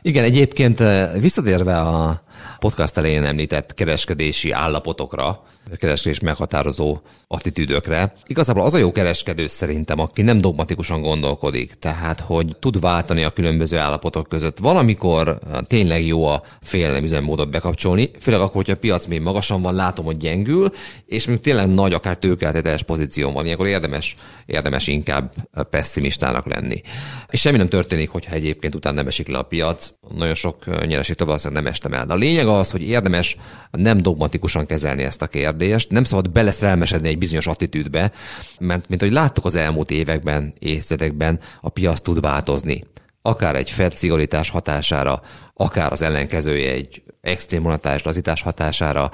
Igen, 0.01 0.23
egyébként 0.23 0.79
eh, 0.79 1.09
visszatérve 1.19 1.79
a 1.79 2.21
podcast 2.59 2.97
elején 2.97 3.23
említett 3.23 3.73
kereskedési 3.73 4.51
állapotokra, 4.51 5.43
kereskedés 5.79 6.19
meghatározó 6.19 6.99
attitűdökre. 7.27 8.13
Igazából 8.27 8.63
az 8.63 8.73
a 8.73 8.77
jó 8.77 8.91
kereskedő 8.91 9.47
szerintem, 9.47 9.99
aki 9.99 10.21
nem 10.21 10.37
dogmatikusan 10.37 11.01
gondolkodik, 11.01 11.73
tehát 11.73 12.19
hogy 12.19 12.55
tud 12.59 12.79
váltani 12.79 13.23
a 13.23 13.29
különböző 13.29 13.77
állapotok 13.77 14.27
között. 14.27 14.59
Valamikor 14.59 15.39
tényleg 15.63 16.05
jó 16.05 16.25
a 16.25 16.41
félelem 16.61 17.03
üzemmódot 17.03 17.49
bekapcsolni, 17.49 18.11
főleg 18.19 18.41
akkor, 18.41 18.55
hogyha 18.55 18.73
a 18.73 18.77
piac 18.77 19.05
még 19.05 19.21
magasan 19.21 19.61
van, 19.61 19.75
látom, 19.75 20.05
hogy 20.05 20.17
gyengül, 20.17 20.71
és 21.05 21.27
még 21.27 21.39
tényleg 21.39 21.67
nagy, 21.73 21.93
akár 21.93 22.17
tőkeltetes 22.17 22.83
pozíció 22.83 23.31
van, 23.31 23.45
ilyenkor 23.45 23.67
érdemes, 23.67 24.15
érdemes 24.45 24.87
inkább 24.87 25.33
pessimistának 25.69 26.45
lenni. 26.45 26.81
És 27.29 27.39
semmi 27.39 27.57
nem 27.57 27.69
történik, 27.69 28.09
hogyha 28.09 28.33
egyébként 28.33 28.75
utána 28.75 28.95
nem 28.95 29.07
esik 29.07 29.27
le 29.27 29.37
a 29.37 29.43
piac, 29.43 29.93
nagyon 30.15 30.35
sok 30.35 30.85
nyereségtől 30.85 31.27
valószínűleg 31.27 31.63
nem 31.63 31.71
estem 31.71 31.93
el. 31.93 32.05
De 32.05 32.13
a 32.13 32.17
lényeg 32.17 32.47
az, 32.47 32.71
hogy 32.71 32.87
érdemes 32.87 33.37
nem 33.71 33.97
dogmatikusan 33.97 34.65
kezelni 34.65 35.03
ezt 35.03 35.21
a 35.21 35.27
kérdést, 35.27 35.55
nem 35.89 36.03
szabad 36.03 36.31
beleszerelmesedni 36.31 37.07
egy 37.07 37.17
bizonyos 37.17 37.47
attitűdbe, 37.47 38.11
mert 38.59 38.89
mint 38.89 39.01
hogy 39.01 39.11
láttuk 39.11 39.45
az 39.45 39.55
elmúlt 39.55 39.91
években, 39.91 40.53
évtizedekben, 40.59 41.39
a 41.61 41.69
piac 41.69 42.01
tud 42.01 42.21
változni 42.21 42.83
akár 43.27 43.55
egy 43.55 43.69
Fed 43.69 43.93
szigorítás 43.93 44.49
hatására, 44.49 45.21
akár 45.53 45.91
az 45.91 46.01
ellenkezője 46.01 46.71
egy 46.71 47.03
extrém 47.21 47.61
monetáris 47.61 48.03
lazítás 48.03 48.41
hatására, 48.41 49.11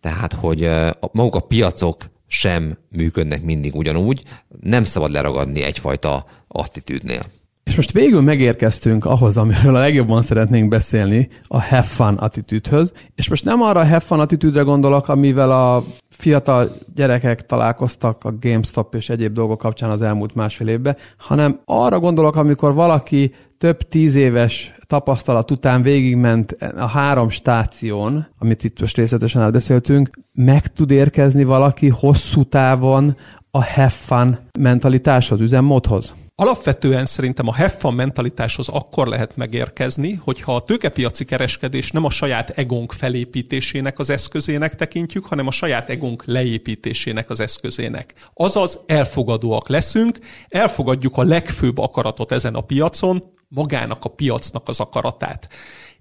tehát 0.00 0.32
hogy 0.32 0.70
maguk 1.12 1.34
a 1.34 1.40
piacok 1.40 2.04
sem 2.26 2.78
működnek 2.88 3.42
mindig 3.42 3.74
ugyanúgy, 3.74 4.22
nem 4.60 4.84
szabad 4.84 5.10
leragadni 5.10 5.62
egyfajta 5.62 6.24
attitűdnél. 6.48 7.22
És 7.64 7.76
most 7.76 7.92
végül 7.92 8.20
megérkeztünk 8.20 9.04
ahhoz, 9.04 9.36
amiről 9.36 9.76
a 9.76 9.78
legjobban 9.78 10.22
szeretnénk 10.22 10.68
beszélni, 10.68 11.28
a 11.46 11.62
have 11.62 11.82
fun 11.82 12.14
attitűdhöz. 12.14 12.92
És 13.14 13.28
most 13.28 13.44
nem 13.44 13.62
arra 13.62 13.80
a 13.80 13.84
have 13.86 14.00
fun 14.00 14.20
attitűdre 14.20 14.62
gondolok, 14.62 15.08
amivel 15.08 15.50
a 15.50 15.84
fiatal 16.08 16.70
gyerekek 16.94 17.46
találkoztak 17.46 18.24
a 18.24 18.34
GameStop 18.40 18.94
és 18.94 19.08
egyéb 19.08 19.32
dolgok 19.32 19.58
kapcsán 19.58 19.90
az 19.90 20.02
elmúlt 20.02 20.34
másfél 20.34 20.68
évben, 20.68 20.96
hanem 21.18 21.60
arra 21.64 21.98
gondolok, 21.98 22.36
amikor 22.36 22.74
valaki 22.74 23.32
több 23.58 23.82
tíz 23.82 24.14
éves 24.14 24.74
tapasztalat 24.86 25.50
után 25.50 25.82
végigment 25.82 26.56
a 26.76 26.86
három 26.86 27.28
stáción, 27.28 28.26
amit 28.38 28.64
itt 28.64 28.80
most 28.80 28.96
részletesen 28.96 29.42
átbeszéltünk, 29.42 30.10
meg 30.32 30.66
tud 30.66 30.90
érkezni 30.90 31.44
valaki 31.44 31.88
hosszú 31.88 32.42
távon 32.42 33.16
a 33.50 33.64
have 33.64 33.88
fun 33.88 34.38
mentalitáshoz, 34.58 35.40
üzemmódhoz? 35.40 36.14
Alapvetően 36.42 37.06
szerintem 37.06 37.48
a 37.48 37.52
fun 37.52 37.94
mentalitáshoz 37.94 38.68
akkor 38.68 39.06
lehet 39.06 39.36
megérkezni, 39.36 40.12
hogyha 40.12 40.54
a 40.54 40.60
tőkepiaci 40.60 41.24
kereskedés 41.24 41.90
nem 41.90 42.04
a 42.04 42.10
saját 42.10 42.50
egónk 42.50 42.92
felépítésének 42.92 43.98
az 43.98 44.10
eszközének 44.10 44.74
tekintjük, 44.74 45.26
hanem 45.26 45.46
a 45.46 45.50
saját 45.50 45.90
egónk 45.90 46.24
leépítésének 46.26 47.30
az 47.30 47.40
eszközének. 47.40 48.14
Azaz 48.34 48.80
elfogadóak 48.86 49.68
leszünk, 49.68 50.18
elfogadjuk 50.48 51.16
a 51.16 51.22
legfőbb 51.22 51.78
akaratot 51.78 52.32
ezen 52.32 52.54
a 52.54 52.60
piacon, 52.60 53.22
magának 53.48 54.04
a 54.04 54.08
piacnak 54.08 54.68
az 54.68 54.80
akaratát. 54.80 55.48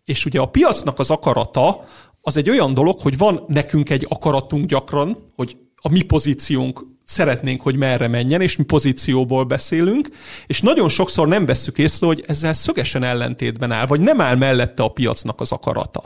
És 0.05 0.25
ugye 0.25 0.39
a 0.39 0.45
piacnak 0.45 0.99
az 0.99 1.09
akarata 1.09 1.85
az 2.21 2.37
egy 2.37 2.49
olyan 2.49 2.73
dolog, 2.73 2.99
hogy 2.99 3.17
van 3.17 3.43
nekünk 3.47 3.89
egy 3.89 4.05
akaratunk 4.09 4.65
gyakran, 4.65 5.31
hogy 5.35 5.57
a 5.81 5.89
mi 5.89 6.01
pozíciónk 6.01 6.85
szeretnénk, 7.03 7.61
hogy 7.61 7.75
merre 7.75 8.07
menjen, 8.07 8.41
és 8.41 8.55
mi 8.55 8.63
pozícióból 8.63 9.43
beszélünk, 9.43 10.09
és 10.47 10.61
nagyon 10.61 10.89
sokszor 10.89 11.27
nem 11.27 11.45
vesszük 11.45 11.77
észre, 11.77 12.07
hogy 12.07 12.23
ezzel 12.27 12.53
szögesen 12.53 13.03
ellentétben 13.03 13.71
áll, 13.71 13.85
vagy 13.85 14.01
nem 14.01 14.21
áll 14.21 14.35
mellette 14.35 14.83
a 14.83 14.87
piacnak 14.87 15.41
az 15.41 15.51
akarata. 15.51 16.03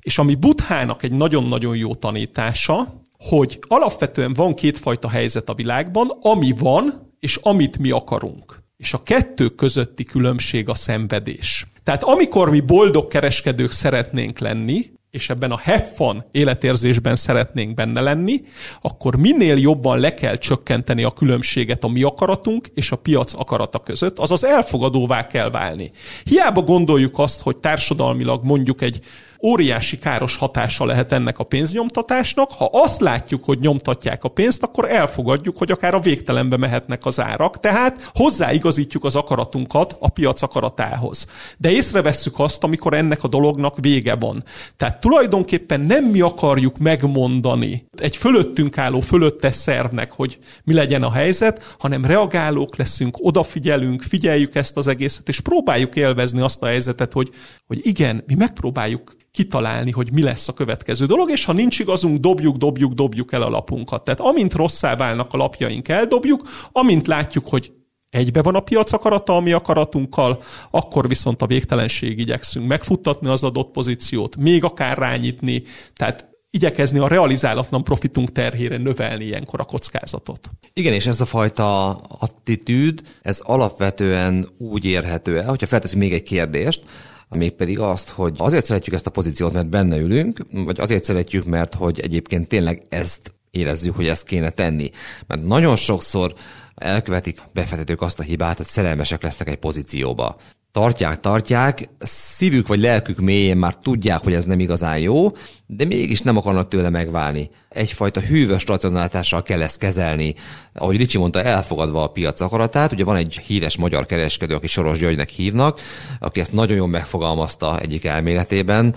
És 0.00 0.18
ami 0.18 0.34
Buthának 0.34 1.02
egy 1.02 1.12
nagyon-nagyon 1.12 1.76
jó 1.76 1.94
tanítása, 1.94 3.02
hogy 3.18 3.58
alapvetően 3.68 4.34
van 4.34 4.54
kétfajta 4.54 5.08
helyzet 5.08 5.48
a 5.48 5.54
világban, 5.54 6.18
ami 6.20 6.52
van, 6.58 7.12
és 7.20 7.38
amit 7.42 7.78
mi 7.78 7.90
akarunk. 7.90 8.62
És 8.76 8.92
a 8.92 9.02
kettő 9.02 9.48
közötti 9.48 10.04
különbség 10.04 10.68
a 10.68 10.74
szenvedés. 10.74 11.66
Tehát 11.82 12.02
amikor 12.02 12.50
mi 12.50 12.60
boldog 12.60 13.08
kereskedők 13.08 13.70
szeretnénk 13.70 14.38
lenni, 14.38 14.90
és 15.16 15.30
ebben 15.30 15.50
a 15.50 15.60
fun 15.94 16.24
életérzésben 16.30 17.16
szeretnénk 17.16 17.74
benne 17.74 18.00
lenni, 18.00 18.42
akkor 18.80 19.16
minél 19.16 19.56
jobban 19.56 19.98
le 19.98 20.14
kell 20.14 20.36
csökkenteni 20.36 21.02
a 21.02 21.10
különbséget 21.10 21.84
a 21.84 21.88
mi 21.88 22.02
akaratunk 22.02 22.66
és 22.74 22.90
a 22.90 22.96
piac 22.96 23.32
akarata 23.34 23.78
között, 23.78 24.18
azaz 24.18 24.44
elfogadóvá 24.44 25.26
kell 25.26 25.50
válni. 25.50 25.90
Hiába 26.24 26.62
gondoljuk 26.62 27.18
azt, 27.18 27.42
hogy 27.42 27.56
társadalmilag 27.56 28.44
mondjuk 28.44 28.80
egy 28.82 29.00
óriási 29.46 29.98
káros 29.98 30.36
hatása 30.36 30.84
lehet 30.84 31.12
ennek 31.12 31.38
a 31.38 31.44
pénznyomtatásnak. 31.44 32.50
Ha 32.50 32.70
azt 32.72 33.00
látjuk, 33.00 33.44
hogy 33.44 33.58
nyomtatják 33.58 34.24
a 34.24 34.28
pénzt, 34.28 34.62
akkor 34.62 34.90
elfogadjuk, 34.90 35.58
hogy 35.58 35.70
akár 35.70 35.94
a 35.94 36.00
végtelenbe 36.00 36.56
mehetnek 36.56 37.06
az 37.06 37.20
árak, 37.20 37.60
tehát 37.60 38.10
hozzáigazítjuk 38.14 39.04
az 39.04 39.16
akaratunkat 39.16 39.96
a 39.98 40.08
piac 40.08 40.42
akaratához. 40.42 41.26
De 41.58 41.70
észrevesszük 41.70 42.38
azt, 42.38 42.64
amikor 42.64 42.94
ennek 42.94 43.24
a 43.24 43.28
dolognak 43.28 43.76
vége 43.80 44.14
van. 44.14 44.42
Tehát 44.76 45.00
tulajdonképpen 45.00 45.80
nem 45.80 46.04
mi 46.04 46.20
akarjuk 46.20 46.78
megmondani 46.78 47.88
egy 47.96 48.16
fölöttünk 48.16 48.78
álló, 48.78 49.00
fölöttes 49.00 49.54
szervnek, 49.54 50.12
hogy 50.12 50.38
mi 50.64 50.72
legyen 50.72 51.02
a 51.02 51.12
helyzet, 51.12 51.74
hanem 51.78 52.04
reagálók 52.04 52.76
leszünk, 52.76 53.16
odafigyelünk, 53.20 54.02
figyeljük 54.02 54.54
ezt 54.54 54.76
az 54.76 54.86
egészet, 54.86 55.28
és 55.28 55.40
próbáljuk 55.40 55.96
élvezni 55.96 56.40
azt 56.40 56.62
a 56.62 56.66
helyzetet, 56.66 57.12
hogy, 57.12 57.30
hogy 57.66 57.78
igen, 57.82 58.24
mi 58.26 58.34
megpróbáljuk 58.34 59.16
kitalálni, 59.36 59.90
hogy 59.90 60.12
mi 60.12 60.22
lesz 60.22 60.48
a 60.48 60.52
következő 60.52 61.06
dolog, 61.06 61.30
és 61.30 61.44
ha 61.44 61.52
nincs 61.52 61.78
igazunk, 61.78 62.18
dobjuk, 62.18 62.56
dobjuk, 62.56 62.92
dobjuk 62.92 63.32
el 63.32 63.42
a 63.42 63.48
lapunkat. 63.48 64.04
Tehát 64.04 64.20
amint 64.20 64.54
rosszá 64.54 64.96
válnak 64.96 65.32
a 65.32 65.36
lapjaink, 65.36 65.88
eldobjuk, 65.88 66.42
amint 66.72 67.06
látjuk, 67.06 67.48
hogy 67.48 67.72
egybe 68.10 68.42
van 68.42 68.54
a 68.54 68.60
piac 68.60 68.92
akarata 68.92 69.36
a 69.36 69.40
mi 69.40 69.52
akaratunkkal, 69.52 70.42
akkor 70.70 71.08
viszont 71.08 71.42
a 71.42 71.46
végtelenség 71.46 72.18
igyekszünk 72.18 72.66
megfuttatni 72.66 73.28
az 73.28 73.44
adott 73.44 73.70
pozíciót, 73.70 74.36
még 74.36 74.64
akár 74.64 74.98
rányitni, 74.98 75.62
tehát 75.94 76.28
igyekezni 76.50 76.98
a 76.98 77.08
realizálatlan 77.08 77.84
profitunk 77.84 78.32
terhére 78.32 78.76
növelni 78.76 79.24
ilyenkor 79.24 79.60
a 79.60 79.64
kockázatot. 79.64 80.50
Igen, 80.72 80.92
és 80.92 81.06
ez 81.06 81.20
a 81.20 81.24
fajta 81.24 81.90
attitűd, 81.96 83.00
ez 83.22 83.40
alapvetően 83.42 84.48
úgy 84.58 84.84
érhető 84.84 85.38
el, 85.38 85.48
hogyha 85.48 85.66
felteszünk 85.66 86.02
még 86.02 86.12
egy 86.12 86.22
kérdést, 86.22 86.84
mégpedig 87.28 87.78
azt, 87.78 88.08
hogy 88.08 88.34
azért 88.36 88.64
szeretjük 88.64 88.94
ezt 88.94 89.06
a 89.06 89.10
pozíciót, 89.10 89.52
mert 89.52 89.68
benne 89.68 89.96
ülünk, 89.96 90.44
vagy 90.52 90.80
azért 90.80 91.04
szeretjük, 91.04 91.44
mert 91.44 91.74
hogy 91.74 92.00
egyébként 92.00 92.48
tényleg 92.48 92.82
ezt 92.88 93.34
érezzük, 93.50 93.96
hogy 93.96 94.08
ezt 94.08 94.24
kéne 94.24 94.50
tenni. 94.50 94.90
Mert 95.26 95.44
nagyon 95.44 95.76
sokszor 95.76 96.34
elkövetik 96.74 97.42
befektetők 97.52 98.00
azt 98.00 98.18
a 98.18 98.22
hibát, 98.22 98.56
hogy 98.56 98.66
szerelmesek 98.66 99.22
lesznek 99.22 99.48
egy 99.48 99.56
pozícióba 99.56 100.36
tartják, 100.76 101.20
tartják, 101.20 101.88
szívük 101.98 102.66
vagy 102.66 102.80
lelkük 102.80 103.18
mélyén 103.18 103.56
már 103.56 103.74
tudják, 103.74 104.22
hogy 104.22 104.32
ez 104.32 104.44
nem 104.44 104.60
igazán 104.60 104.98
jó, 104.98 105.32
de 105.66 105.84
mégis 105.84 106.20
nem 106.20 106.36
akarnak 106.36 106.68
tőle 106.68 106.90
megválni. 106.90 107.50
Egyfajta 107.68 108.20
hűvös 108.20 108.66
racionalitással 108.66 109.42
kell 109.42 109.62
ezt 109.62 109.78
kezelni. 109.78 110.34
Ahogy 110.74 110.96
Ricsi 110.96 111.18
mondta, 111.18 111.42
elfogadva 111.42 112.02
a 112.02 112.06
piac 112.08 112.40
akaratát, 112.40 112.92
ugye 112.92 113.04
van 113.04 113.16
egy 113.16 113.40
híres 113.46 113.76
magyar 113.76 114.06
kereskedő, 114.06 114.54
aki 114.54 114.66
Soros 114.66 114.98
Györgynek 114.98 115.28
hívnak, 115.28 115.80
aki 116.20 116.40
ezt 116.40 116.52
nagyon 116.52 116.76
jól 116.76 116.88
megfogalmazta 116.88 117.78
egyik 117.78 118.04
elméletében, 118.04 118.94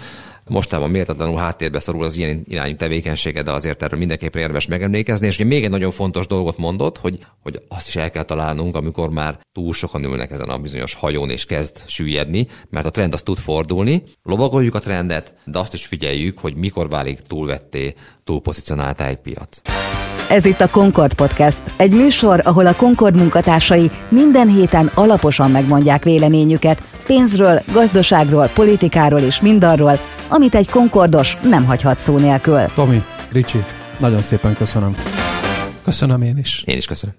mostában 0.49 0.89
méltatlanul 0.89 1.37
háttérbe 1.37 1.79
szorul 1.79 2.03
az 2.03 2.17
ilyen 2.17 2.43
irányú 2.47 2.75
tevékenysége, 2.75 3.41
de 3.41 3.51
azért 3.51 3.83
erről 3.83 3.99
mindenképpen 3.99 4.41
érdemes 4.41 4.67
megemlékezni. 4.67 5.27
És 5.27 5.37
még 5.37 5.63
egy 5.63 5.69
nagyon 5.69 5.91
fontos 5.91 6.27
dolgot 6.27 6.57
mondott, 6.57 6.97
hogy, 6.97 7.19
hogy 7.43 7.61
azt 7.67 7.87
is 7.87 7.95
el 7.95 8.11
kell 8.11 8.23
találnunk, 8.23 8.75
amikor 8.75 9.09
már 9.09 9.39
túl 9.51 9.73
sokan 9.73 10.03
ülnek 10.03 10.31
ezen 10.31 10.49
a 10.49 10.57
bizonyos 10.57 10.93
hajón 10.93 11.29
és 11.29 11.45
kezd 11.45 11.83
süllyedni, 11.87 12.47
mert 12.69 12.85
a 12.85 12.91
trend 12.91 13.13
az 13.13 13.21
tud 13.21 13.37
fordulni. 13.37 14.03
Lovagoljuk 14.23 14.75
a 14.75 14.79
trendet, 14.79 15.33
de 15.45 15.59
azt 15.59 15.73
is 15.73 15.85
figyeljük, 15.85 16.39
hogy 16.39 16.55
mikor 16.55 16.89
válik 16.89 17.19
túlvetté, 17.19 17.93
túlpozicionáltá 18.23 19.07
egy 19.07 19.17
piac. 19.17 19.61
Ez 20.29 20.45
itt 20.45 20.61
a 20.61 20.69
Concord 20.69 21.13
Podcast, 21.13 21.61
egy 21.77 21.93
műsor, 21.93 22.41
ahol 22.43 22.65
a 22.65 22.75
Concord 22.75 23.15
munkatársai 23.15 23.91
minden 24.09 24.47
héten 24.47 24.91
alaposan 24.93 25.51
megmondják 25.51 26.03
véleményüket 26.03 26.83
pénzről, 27.05 27.61
gazdaságról, 27.71 28.47
politikáról 28.47 29.19
és 29.19 29.41
mindarról, 29.41 29.99
amit 30.27 30.55
egy 30.55 30.69
Concordos 30.69 31.37
nem 31.43 31.65
hagyhat 31.65 31.99
szó 31.99 32.17
nélkül. 32.17 32.59
Tomi, 32.75 33.03
Ricsi, 33.31 33.63
nagyon 33.99 34.21
szépen 34.21 34.55
köszönöm. 34.55 34.95
Köszönöm 35.83 36.21
én 36.21 36.37
is. 36.37 36.63
Én 36.65 36.77
is 36.77 36.85
köszönöm. 36.85 37.15